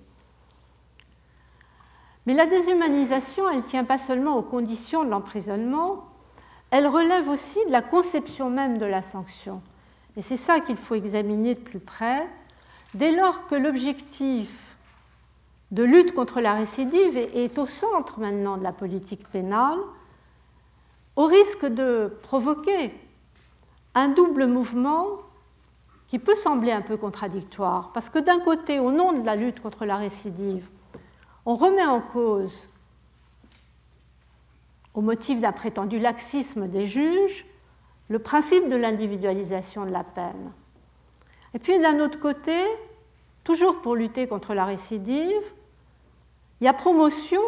[2.26, 6.04] Mais la déshumanisation, elle ne tient pas seulement aux conditions de l'emprisonnement,
[6.70, 9.60] elle relève aussi de la conception même de la sanction.
[10.16, 12.26] Et c'est ça qu'il faut examiner de plus près.
[12.94, 14.73] Dès lors que l'objectif
[15.74, 19.80] de lutte contre la récidive est au centre maintenant de la politique pénale,
[21.16, 22.94] au risque de provoquer
[23.96, 25.06] un double mouvement
[26.06, 29.58] qui peut sembler un peu contradictoire, parce que d'un côté, au nom de la lutte
[29.58, 30.68] contre la récidive,
[31.44, 32.68] on remet en cause,
[34.94, 37.46] au motif d'un prétendu laxisme des juges,
[38.08, 40.52] le principe de l'individualisation de la peine.
[41.52, 42.62] Et puis d'un autre côté,
[43.42, 45.42] toujours pour lutter contre la récidive,
[46.60, 47.40] il y a promotion,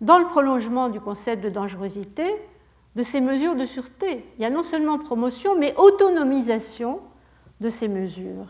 [0.00, 2.34] dans le prolongement du concept de dangerosité,
[2.96, 4.24] de ces mesures de sûreté.
[4.36, 7.00] Il y a non seulement promotion, mais autonomisation
[7.60, 8.46] de ces mesures.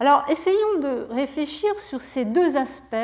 [0.00, 2.96] Alors, essayons de réfléchir sur ces deux aspects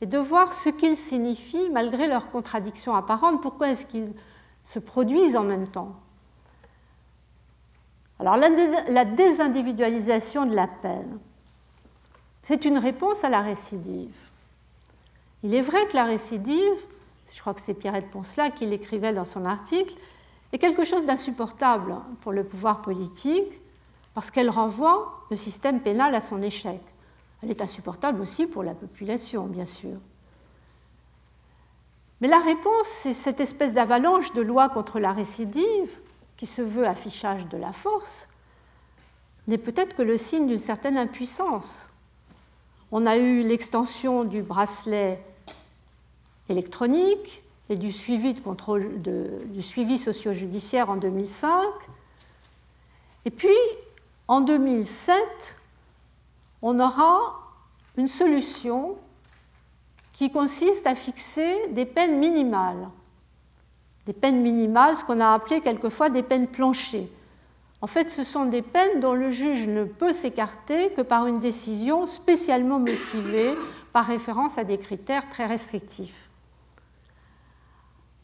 [0.00, 3.42] et de voir ce qu'ils signifient malgré leurs contradictions apparentes.
[3.42, 4.12] Pourquoi est-ce qu'ils
[4.64, 5.96] se produisent en même temps?
[8.18, 11.18] Alors, la désindividualisation de la peine,
[12.42, 14.14] c'est une réponse à la récidive.
[15.44, 16.78] Il est vrai que la récidive,
[17.30, 19.94] je crois que c'est Pierrette Poncelat qui l'écrivait dans son article,
[20.52, 23.60] est quelque chose d'insupportable pour le pouvoir politique
[24.14, 26.80] parce qu'elle renvoie le système pénal à son échec.
[27.42, 29.98] Elle est insupportable aussi pour la population, bien sûr.
[32.22, 35.98] Mais la réponse, c'est cette espèce d'avalanche de lois contre la récidive,
[36.38, 38.28] qui se veut affichage de la force,
[39.46, 41.86] n'est peut-être que le signe d'une certaine impuissance.
[42.90, 45.22] On a eu l'extension du bracelet
[46.48, 51.62] électronique et du suivi, de contrôle du suivi socio-judiciaire en 2005.
[53.24, 53.56] Et puis,
[54.28, 55.16] en 2007,
[56.62, 57.40] on aura
[57.96, 58.96] une solution
[60.12, 62.88] qui consiste à fixer des peines minimales.
[64.06, 67.10] Des peines minimales, ce qu'on a appelé quelquefois des peines planchées.
[67.80, 71.38] En fait, ce sont des peines dont le juge ne peut s'écarter que par une
[71.38, 73.54] décision spécialement motivée
[73.92, 76.23] par référence à des critères très restrictifs.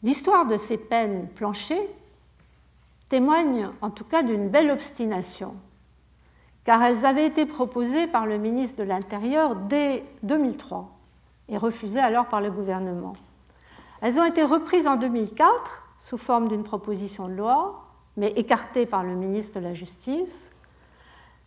[0.03, 1.89] L'histoire de ces peines planchées
[3.09, 5.55] témoigne en tout cas d'une belle obstination
[6.63, 10.89] car elles avaient été proposées par le ministre de l'Intérieur dès 2003
[11.49, 13.13] et refusées alors par le gouvernement.
[14.01, 17.85] Elles ont été reprises en 2004 sous forme d'une proposition de loi,
[18.17, 20.51] mais écartées par le ministre de la Justice,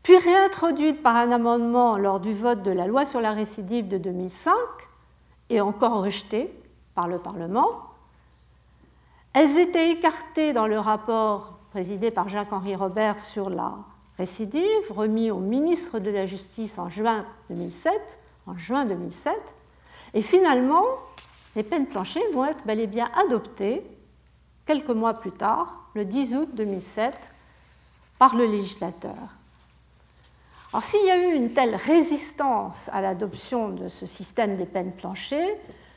[0.02, 3.98] puis réintroduites par un amendement lors du vote de la loi sur la récidive de
[3.98, 4.52] 2005
[5.50, 6.52] et encore rejetées
[6.94, 7.93] par le Parlement.
[9.35, 13.74] Elles étaient écartées dans le rapport présidé par Jacques-Henri Robert sur la
[14.16, 17.93] récidive remis au ministre de la Justice en juin 2007.
[18.47, 19.35] En juin 2007
[20.14, 20.85] et finalement,
[21.57, 23.82] les peines planchées vont être bel et bien adoptées
[24.66, 27.12] quelques mois plus tard, le 10 août 2007,
[28.18, 29.16] par le législateur.
[30.72, 34.93] Alors s'il y a eu une telle résistance à l'adoption de ce système des peines
[34.93, 35.55] planchées,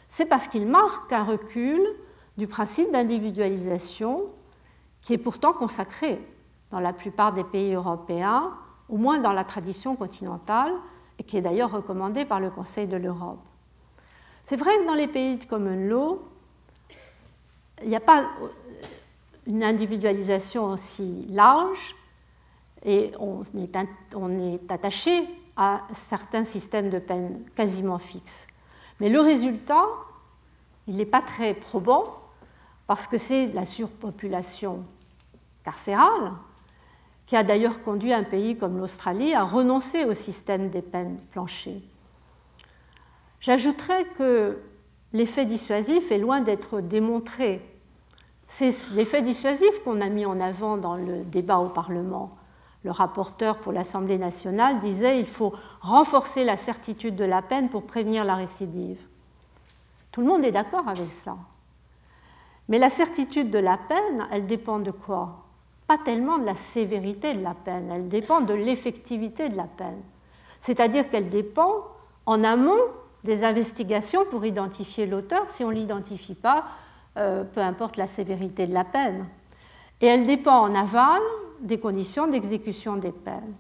[0.10, 1.82] c'est parce qu'il marque un recul
[2.38, 4.26] du principe d'individualisation
[5.02, 6.22] qui est pourtant consacré
[6.72, 8.54] dans la plupart des pays européens,
[8.90, 10.74] au moins dans la tradition continentale,
[11.20, 13.40] et qui est d'ailleurs recommandé par le Conseil de l'Europe.
[14.46, 16.22] C'est vrai que dans les pays de common law,
[17.82, 18.26] il n'y a pas
[19.46, 21.96] une individualisation aussi large
[22.86, 23.78] et on est,
[24.16, 28.48] on est attaché à certains systèmes de peine quasiment fixes.
[29.00, 29.86] Mais le résultat,
[30.88, 32.06] il n'est pas très probant
[32.88, 34.86] parce que c'est la surpopulation
[35.64, 36.32] carcérale
[37.26, 41.82] qui a d'ailleurs conduit un pays comme l'Australie à renoncer au système des peines planchées.
[43.42, 44.58] J'ajouterais que
[45.12, 47.62] l'effet dissuasif est loin d'être démontré.
[48.46, 52.38] C'est l'effet dissuasif qu'on a mis en avant dans le débat au Parlement.
[52.84, 57.84] Le rapporteur pour l'Assemblée nationale disait qu'il faut renforcer la certitude de la peine pour
[57.84, 59.02] prévenir la récidive.
[60.12, 61.38] Tout le monde est d'accord avec ça.
[62.70, 65.46] Mais la certitude de la peine, elle dépend de quoi?
[65.88, 70.02] Pas tellement de la sévérité de la peine, elle dépend de l'effectivité de la peine.
[70.60, 71.86] C'est-à-dire qu'elle dépend
[72.26, 72.82] en amont
[73.24, 75.50] des investigations pour identifier l'auteur.
[75.50, 76.66] Si on ne l'identifie pas,
[77.18, 79.26] euh, peu importe la sévérité de la peine.
[80.02, 81.22] Et elle dépend en aval
[81.62, 83.56] des conditions d'exécution des peines.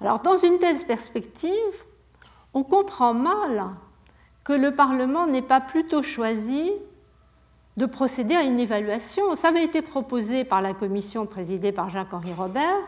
[0.00, 1.84] Alors, dans une telle perspective,
[2.52, 3.64] on comprend mal
[4.42, 6.70] que le Parlement n'ait pas plutôt choisi
[7.76, 9.34] de procéder à une évaluation.
[9.34, 12.78] Ça avait été proposé par la commission présidée par Jacques-Henri Robert,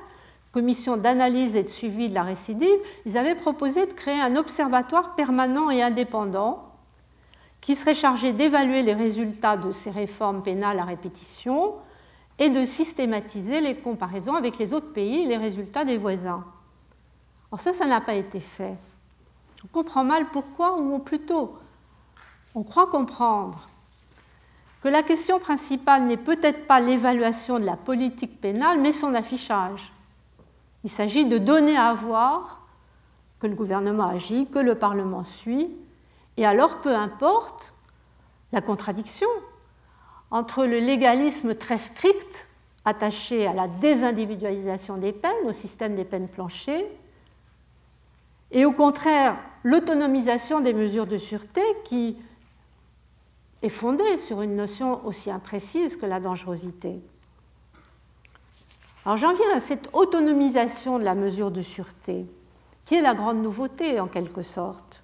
[0.52, 2.78] commission d'analyse et de suivi de la récidive.
[3.04, 6.62] Ils avaient proposé de créer un observatoire permanent et indépendant
[7.60, 11.74] qui serait chargé d'évaluer les résultats de ces réformes pénales à répétition
[12.38, 16.44] et de systématiser les comparaisons avec les autres pays et les résultats des voisins.
[17.50, 18.76] Alors ça, ça n'a pas été fait.
[19.64, 21.56] On comprend mal pourquoi, ou plutôt,
[22.54, 23.68] on croit comprendre
[24.86, 29.92] que la question principale n'est peut-être pas l'évaluation de la politique pénale, mais son affichage.
[30.84, 32.64] Il s'agit de donner à voir
[33.40, 35.76] que le gouvernement agit, que le Parlement suit,
[36.36, 37.72] et alors peu importe
[38.52, 39.26] la contradiction
[40.30, 42.46] entre le légalisme très strict
[42.84, 46.86] attaché à la désindividualisation des peines, au système des peines planchées,
[48.52, 52.16] et au contraire l'autonomisation des mesures de sûreté qui
[53.68, 57.00] fondée sur une notion aussi imprécise que la dangerosité.
[59.04, 62.26] Alors j'en viens à cette autonomisation de la mesure de sûreté,
[62.84, 65.02] qui est la grande nouveauté en quelque sorte.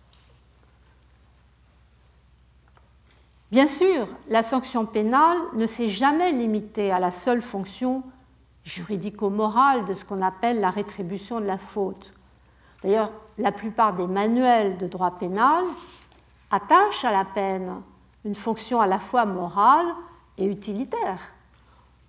[3.52, 8.02] Bien sûr, la sanction pénale ne s'est jamais limitée à la seule fonction
[8.64, 12.14] juridico-morale de ce qu'on appelle la rétribution de la faute.
[12.82, 15.64] D'ailleurs, la plupart des manuels de droit pénal
[16.50, 17.82] attachent à la peine
[18.24, 19.86] une fonction à la fois morale
[20.38, 21.20] et utilitaire.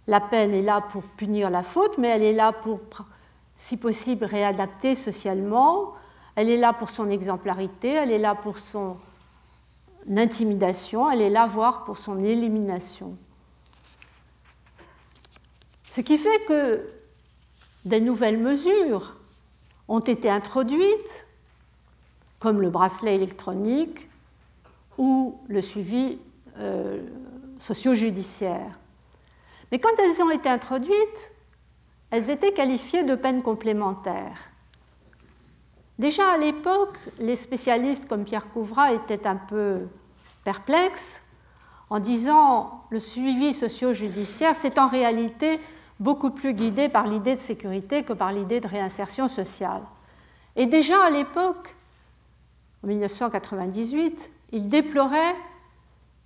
[0.07, 2.79] La peine est là pour punir la faute, mais elle est là pour,
[3.55, 5.93] si possible, réadapter socialement.
[6.35, 8.97] Elle est là pour son exemplarité, elle est là pour son
[10.09, 13.15] intimidation, elle est là voir pour son élimination.
[15.87, 16.89] Ce qui fait que
[17.85, 19.15] des nouvelles mesures
[19.87, 21.27] ont été introduites,
[22.39, 24.09] comme le bracelet électronique
[24.97, 26.19] ou le suivi
[26.59, 27.01] euh,
[27.59, 28.79] socio-judiciaire.
[29.71, 31.33] Mais quand elles ont été introduites,
[32.11, 34.51] elles étaient qualifiées de peines complémentaires.
[35.99, 39.87] Déjà à l'époque, les spécialistes comme Pierre Couvrat étaient un peu
[40.43, 41.21] perplexes
[41.89, 45.59] en disant le suivi socio-judiciaire, c'est en réalité
[45.99, 49.81] beaucoup plus guidé par l'idée de sécurité que par l'idée de réinsertion sociale.
[50.55, 51.75] Et déjà à l'époque,
[52.83, 55.35] en 1998, il déplorait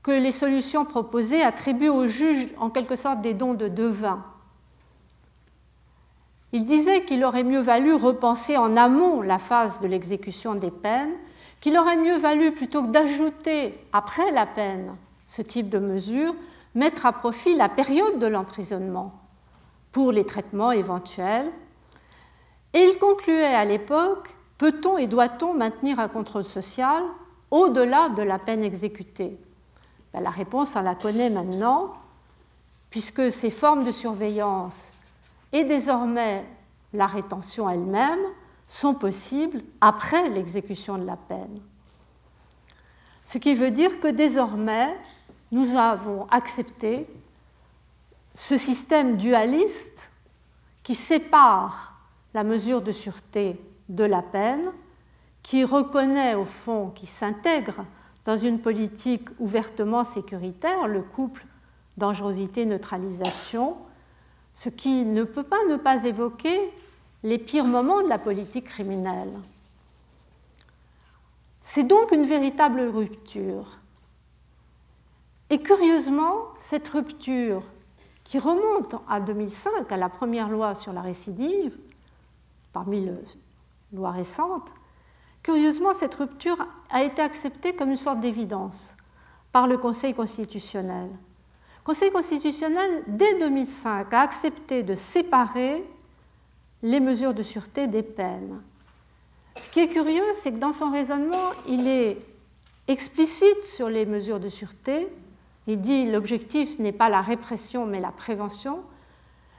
[0.03, 4.23] que les solutions proposées attribuent aux juges en quelque sorte des dons de devin
[6.53, 11.13] il disait qu'il aurait mieux valu repenser en amont la phase de l'exécution des peines,
[11.59, 16.33] qu'il aurait mieux valu, plutôt que d'ajouter après la peine ce type de mesure,
[16.73, 19.13] mettre à profit la période de l'emprisonnement
[19.91, 21.51] pour les traitements éventuels.
[22.73, 27.03] Et il concluait à l'époque, peut-on et doit-on maintenir un contrôle social
[27.51, 29.37] au-delà de la peine exécutée
[30.13, 31.93] ben, La réponse, on la connaît maintenant,
[32.89, 34.93] puisque ces formes de surveillance
[35.51, 36.45] et désormais
[36.93, 38.19] la rétention elle-même
[38.67, 41.59] sont possibles après l'exécution de la peine.
[43.25, 44.95] Ce qui veut dire que désormais,
[45.51, 47.07] nous avons accepté
[48.33, 50.11] ce système dualiste
[50.83, 51.93] qui sépare
[52.33, 54.71] la mesure de sûreté de la peine,
[55.47, 57.85] qui reconnaît au fond, qui s'intègre
[58.25, 61.45] dans une politique ouvertement sécuritaire, le couple
[61.95, 63.77] dangerosité-neutralisation,
[64.53, 66.59] ce qui ne peut pas ne pas évoquer
[67.23, 69.31] les pires moments de la politique criminelle.
[71.61, 73.77] C'est donc une véritable rupture.
[75.49, 77.63] Et curieusement, cette rupture
[78.25, 81.77] qui remonte à 2005, à la première loi sur la récidive,
[82.73, 83.13] parmi les
[83.93, 84.73] lois récentes,
[85.47, 88.97] curieusement, cette rupture a été acceptée comme une sorte d'évidence
[89.53, 91.07] par le Conseil constitutionnel.
[91.07, 95.85] Le Conseil constitutionnel, dès 2005, a accepté de séparer
[96.83, 98.61] les mesures de sûreté des peines.
[99.61, 102.17] Ce qui est curieux, c'est que dans son raisonnement, il est
[102.89, 105.07] explicite sur les mesures de sûreté.
[105.65, 108.81] Il dit l'objectif n'est pas la répression, mais la prévention.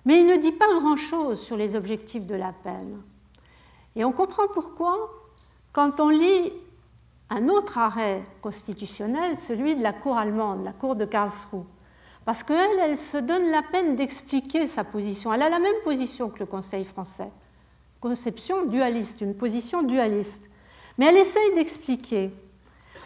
[0.05, 3.01] Mais il ne dit pas grand-chose sur les objectifs de la peine.
[3.97, 5.17] Et on comprend pourquoi
[5.72, 6.52] quand on lit
[7.30, 11.64] un autre arrêt constitutionnel, celui de la Cour allemande, la Cour de Karlsruhe.
[12.24, 15.32] Parce qu'elle, elle se donne la peine d'expliquer sa position.
[15.32, 17.30] Elle a la même position que le Conseil français
[18.00, 20.48] conception dualiste, une position dualiste.
[20.96, 22.30] Mais elle essaye d'expliquer.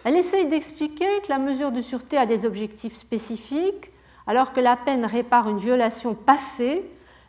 [0.04, 3.90] Elle essaye d'expliquer que la mesure de sûreté a des objectifs spécifiques,
[4.26, 6.84] alors que la peine répare une violation passée.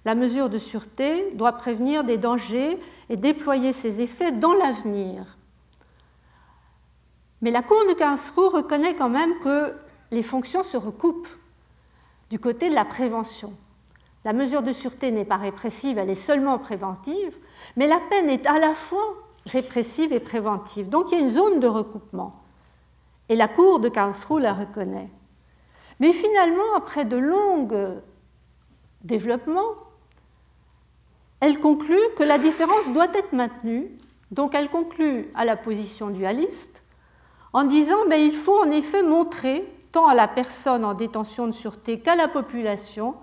[0.05, 2.77] La mesure de sûreté doit prévenir des dangers
[3.09, 5.37] et déployer ses effets dans l'avenir.
[7.41, 9.73] Mais la Cour de Karlsruhe reconnaît quand même que
[10.11, 11.27] les fonctions se recoupent
[12.29, 13.53] du côté de la prévention.
[14.25, 17.37] La mesure de sûreté n'est pas répressive, elle est seulement préventive,
[17.75, 20.89] mais la peine est à la fois répressive et préventive.
[20.89, 22.41] Donc il y a une zone de recoupement.
[23.29, 25.09] Et la Cour de Karlsruhe la reconnaît.
[25.99, 27.67] Mais finalement, après de longs
[29.03, 29.75] développements,
[31.43, 33.91] elle conclut que la différence doit être maintenue.
[34.31, 36.85] Donc elle conclut à la position dualiste
[37.51, 41.51] en disant mais il faut en effet montrer tant à la personne en détention de
[41.51, 43.15] sûreté qu'à la population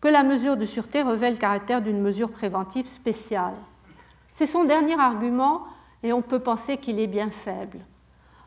[0.00, 3.54] que la mesure de sûreté revêt le caractère d'une mesure préventive spéciale.
[4.32, 5.64] C'est son dernier argument
[6.02, 7.80] et on peut penser qu'il est bien faible.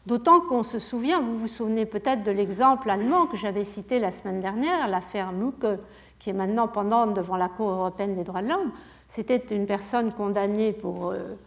[0.07, 4.09] D'autant qu'on se souvient, vous vous souvenez peut-être de l'exemple allemand que j'avais cité la
[4.09, 5.80] semaine dernière, l'affaire Mucke,
[6.17, 8.72] qui est maintenant pendante devant la Cour européenne des droits de l'homme.
[9.12, 11.38] C'était une personne condamnée pour euh,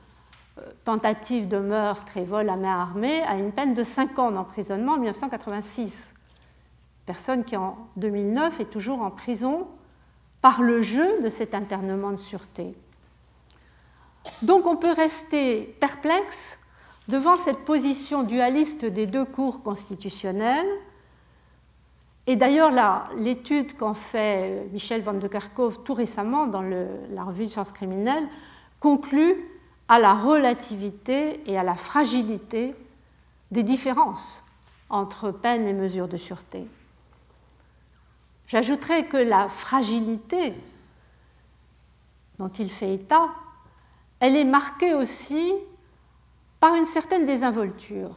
[0.58, 4.30] euh, tentative de meurtre et vol à main armée à une peine de 5 ans
[4.30, 6.12] d'emprisonnement en 1986.
[7.06, 9.66] Personne qui en 2009 est toujours en prison
[10.42, 12.74] par le jeu de cet internement de sûreté.
[14.42, 16.58] Donc on peut rester perplexe
[17.08, 20.68] devant cette position dualiste des deux cours constitutionnelles.
[22.26, 22.70] Et d'ailleurs,
[23.16, 28.26] l'étude qu'en fait Michel van de Kerkhove tout récemment dans la revue de sciences criminelles
[28.80, 29.36] conclut
[29.88, 32.74] à la relativité et à la fragilité
[33.50, 34.42] des différences
[34.88, 36.66] entre peine et mesures de sûreté.
[38.46, 40.54] J'ajouterai que la fragilité
[42.38, 43.28] dont il fait état,
[44.20, 45.52] elle est marquée aussi
[46.60, 48.14] par une certaine désinvolture,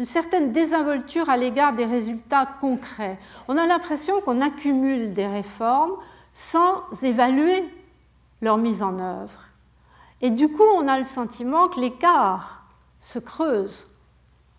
[0.00, 3.18] une certaine désinvolture à l'égard des résultats concrets.
[3.48, 5.92] On a l'impression qu'on accumule des réformes
[6.32, 7.68] sans évaluer
[8.40, 9.42] leur mise en œuvre.
[10.22, 12.64] Et du coup, on a le sentiment que l'écart
[12.98, 13.86] se creuse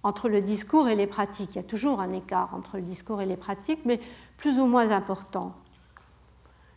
[0.03, 1.55] entre le discours et les pratiques.
[1.55, 3.99] Il y a toujours un écart entre le discours et les pratiques, mais
[4.37, 5.55] plus ou moins important.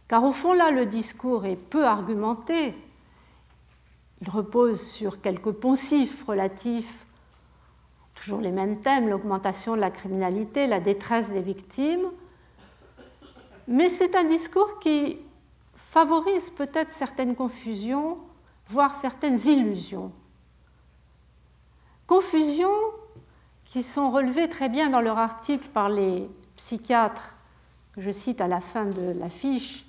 [0.09, 2.75] Car au fond, là, le discours est peu argumenté.
[4.23, 7.05] Il repose sur quelques poncifs relatifs,
[8.25, 12.07] toujours les mêmes thèmes, l'augmentation de la criminalité, la détresse des victimes.
[13.69, 15.19] Mais c'est un discours qui
[15.75, 18.17] favorise peut-être certaines confusions,
[18.69, 20.11] voire certaines illusions.
[22.07, 22.79] Confusions
[23.67, 27.37] qui sont relevées très bien dans leur article par les psychiatres
[27.93, 29.85] que je cite à la fin de l'affiche,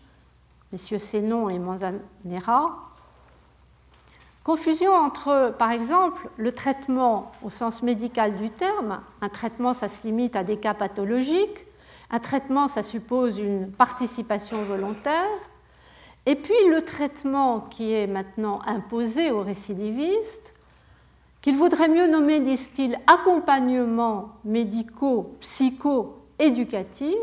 [0.73, 2.94] messieurs Sénon et Manzanera.
[4.45, 9.01] Confusion entre, par exemple, le traitement au sens médical du terme.
[9.21, 11.65] Un traitement, ça se limite à des cas pathologiques.
[12.11, 15.39] Un traitement, ça suppose une participation volontaire.
[16.27, 20.53] Et puis le traitement qui est maintenant imposé aux récidivistes,
[21.41, 27.17] qu'il vaudrait mieux nommer, disent-ils, accompagnement médico-psycho-éducatif,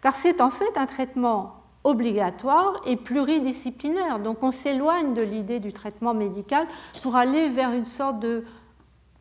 [0.00, 4.18] car c'est en fait un traitement obligatoire et pluridisciplinaire.
[4.18, 6.66] Donc on s'éloigne de l'idée du traitement médical
[7.02, 8.44] pour aller vers une sorte de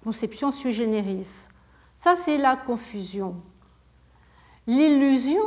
[0.03, 1.47] conception sui generis.
[1.97, 3.35] Ça, c'est la confusion.
[4.67, 5.43] L'illusion,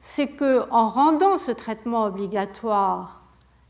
[0.00, 3.22] c'est que en rendant ce traitement obligatoire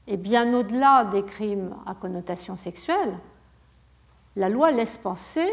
[0.06, 3.18] et bien au-delà des crimes à connotation sexuelle,
[4.36, 5.48] la loi laisse penser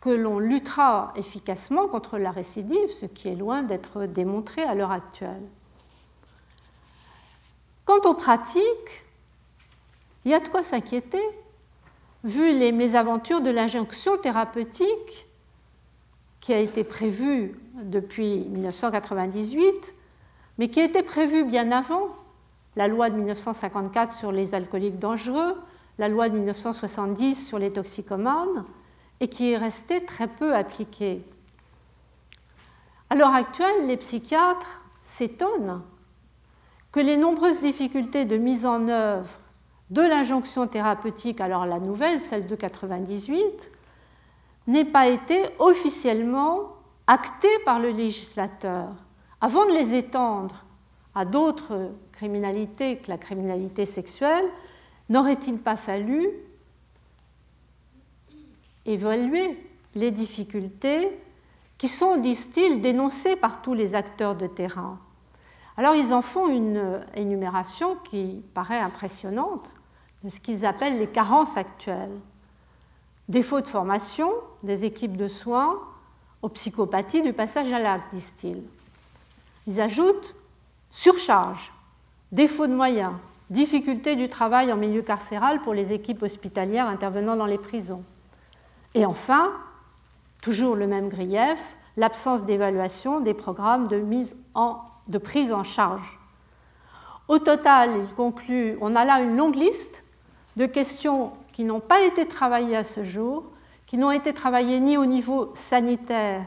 [0.00, 4.92] que l'on luttera efficacement contre la récidive, ce qui est loin d'être démontré à l'heure
[4.92, 5.42] actuelle.
[7.84, 9.04] Quant aux pratiques,
[10.24, 11.22] il y a de quoi s'inquiéter,
[12.24, 15.26] vu les mésaventures de l'injonction thérapeutique
[16.40, 19.94] qui a été prévue depuis 1998,
[20.58, 22.08] mais qui était prévue bien avant
[22.76, 25.56] la loi de 1954 sur les alcooliques dangereux,
[25.98, 28.64] la loi de 1970 sur les toxicomanes,
[29.20, 31.22] et qui est restée très peu appliquée.
[33.10, 35.82] À l'heure actuelle, les psychiatres s'étonnent
[36.92, 39.30] que les nombreuses difficultés de mise en œuvre
[39.90, 43.70] de l'injonction thérapeutique, alors la nouvelle, celle de 98,
[44.66, 46.76] n'aient pas été officiellement
[47.06, 48.88] actées par le législateur.
[49.40, 50.64] Avant de les étendre
[51.14, 54.44] à d'autres criminalités que la criminalité sexuelle,
[55.08, 56.28] n'aurait-il pas fallu
[58.86, 59.58] évaluer
[59.94, 61.10] les difficultés
[61.78, 64.98] qui sont, disent-ils, dénoncées par tous les acteurs de terrain?
[65.80, 69.74] Alors ils en font une énumération qui paraît impressionnante
[70.22, 72.18] de ce qu'ils appellent les carences actuelles.
[73.30, 74.30] Défaut de formation
[74.62, 75.80] des équipes de soins
[76.42, 78.62] aux psychopathies du passage à l'acte, disent-ils.
[79.66, 80.34] Ils ajoutent
[80.90, 81.72] surcharge,
[82.30, 83.14] défaut de moyens,
[83.48, 88.04] difficulté du travail en milieu carcéral pour les équipes hospitalières intervenant dans les prisons.
[88.92, 89.50] Et enfin,
[90.42, 96.18] toujours le même grief, l'absence d'évaluation des programmes de, mise en, de prise en charge.
[97.28, 100.04] Au total, il conclut, on a là une longue liste
[100.56, 103.44] de questions qui n'ont pas été travaillées à ce jour,
[103.86, 106.44] qui n'ont été travaillées ni au niveau sanitaire,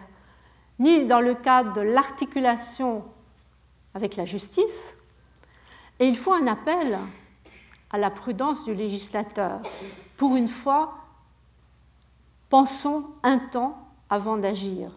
[0.80, 3.04] ni dans le cadre de l'articulation
[3.94, 4.98] avec la justice.
[6.00, 7.00] Et il faut un appel
[7.92, 9.62] à la prudence du législateur.
[10.18, 10.96] Pour une fois,
[12.50, 13.78] pensons un temps
[14.10, 14.92] avant d'agir.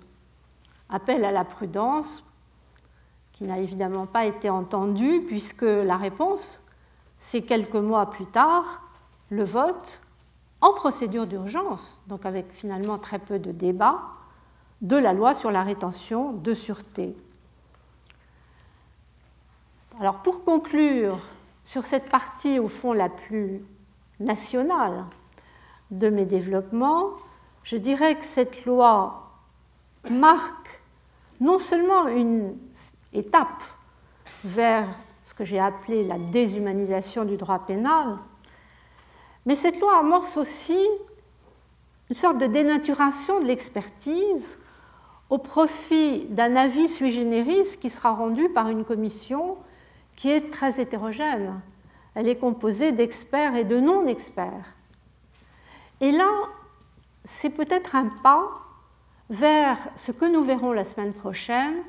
[0.89, 2.25] Appel à la prudence
[3.37, 6.61] qui n'a évidemment pas été entendu puisque la réponse,
[7.19, 8.83] c'est quelques mois plus tard,
[9.29, 10.01] le vote
[10.63, 14.01] en procédure d'urgence, donc avec finalement très peu de débat,
[14.81, 17.15] de la loi sur la rétention de sûreté.
[20.01, 21.19] Alors pour conclure
[21.63, 23.63] sur cette partie au fond la plus
[24.19, 25.05] nationale
[25.91, 27.11] de mes développements,
[27.65, 29.31] je dirais que cette loi
[30.09, 30.81] marque
[31.41, 32.57] non seulement une
[34.45, 34.87] vers
[35.23, 38.19] ce que j'ai appelé la déshumanisation du droit pénal,
[39.45, 40.79] mais cette loi amorce aussi
[42.11, 44.59] une sorte de dénaturation de l'expertise
[45.29, 49.57] au profit d'un avis sui generis qui sera rendu par une commission
[50.15, 51.61] qui est très hétérogène.
[52.15, 54.77] Elle est composée d'experts et de non-experts.
[56.01, 56.31] Et là,
[57.25, 58.49] c'est peut-être un pas
[59.29, 61.83] vers ce que nous verrons la semaine prochaine,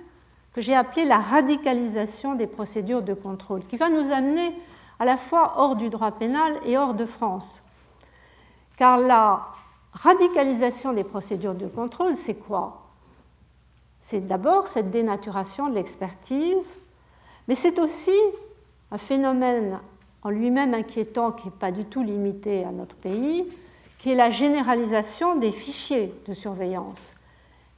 [0.57, 4.55] que j'ai appelé la radicalisation des procédures de contrôle, qui va nous amener
[4.97, 7.61] à la fois hors du droit pénal et hors de France.
[8.75, 9.45] Car la
[9.93, 12.87] radicalisation des procédures de contrôle, c'est quoi?
[13.99, 16.79] C'est d'abord cette dénaturation de l'expertise,
[17.47, 18.17] mais c'est aussi
[18.89, 19.79] un phénomène
[20.23, 23.45] en lui-même inquiétant qui n'est pas du tout limité à notre pays,
[23.99, 27.13] qui est la généralisation des fichiers de surveillance.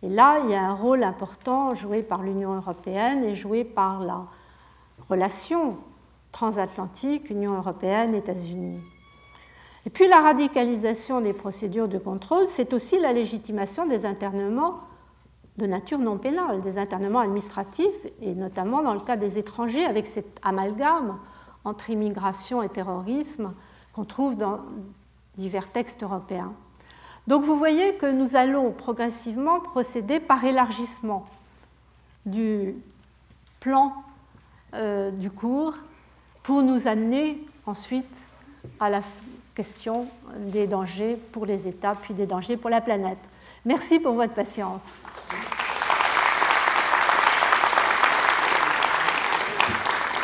[0.02, 4.00] Et là, il y a un rôle important joué par l'Union européenne et joué par
[4.00, 4.26] la
[5.10, 5.78] relation
[6.32, 8.80] transatlantique, Union européenne-États-Unis.
[9.86, 14.82] Et puis la radicalisation des procédures de contrôle, c'est aussi la légitimation des internements
[15.58, 20.08] de nature non pénale, des internements administratifs, et notamment dans le cas des étrangers, avec
[20.08, 21.18] cet amalgame
[21.66, 23.54] entre immigration et terrorisme
[23.94, 24.60] qu'on trouve dans
[25.38, 26.54] divers textes européens.
[27.30, 31.28] Donc vous voyez que nous allons progressivement procéder par élargissement
[32.26, 32.74] du
[33.60, 33.94] plan
[34.74, 35.76] euh, du cours
[36.42, 38.10] pour nous amener ensuite
[38.80, 39.02] à la
[39.54, 40.08] question
[40.40, 43.20] des dangers pour les États, puis des dangers pour la planète.
[43.64, 44.96] Merci pour votre patience.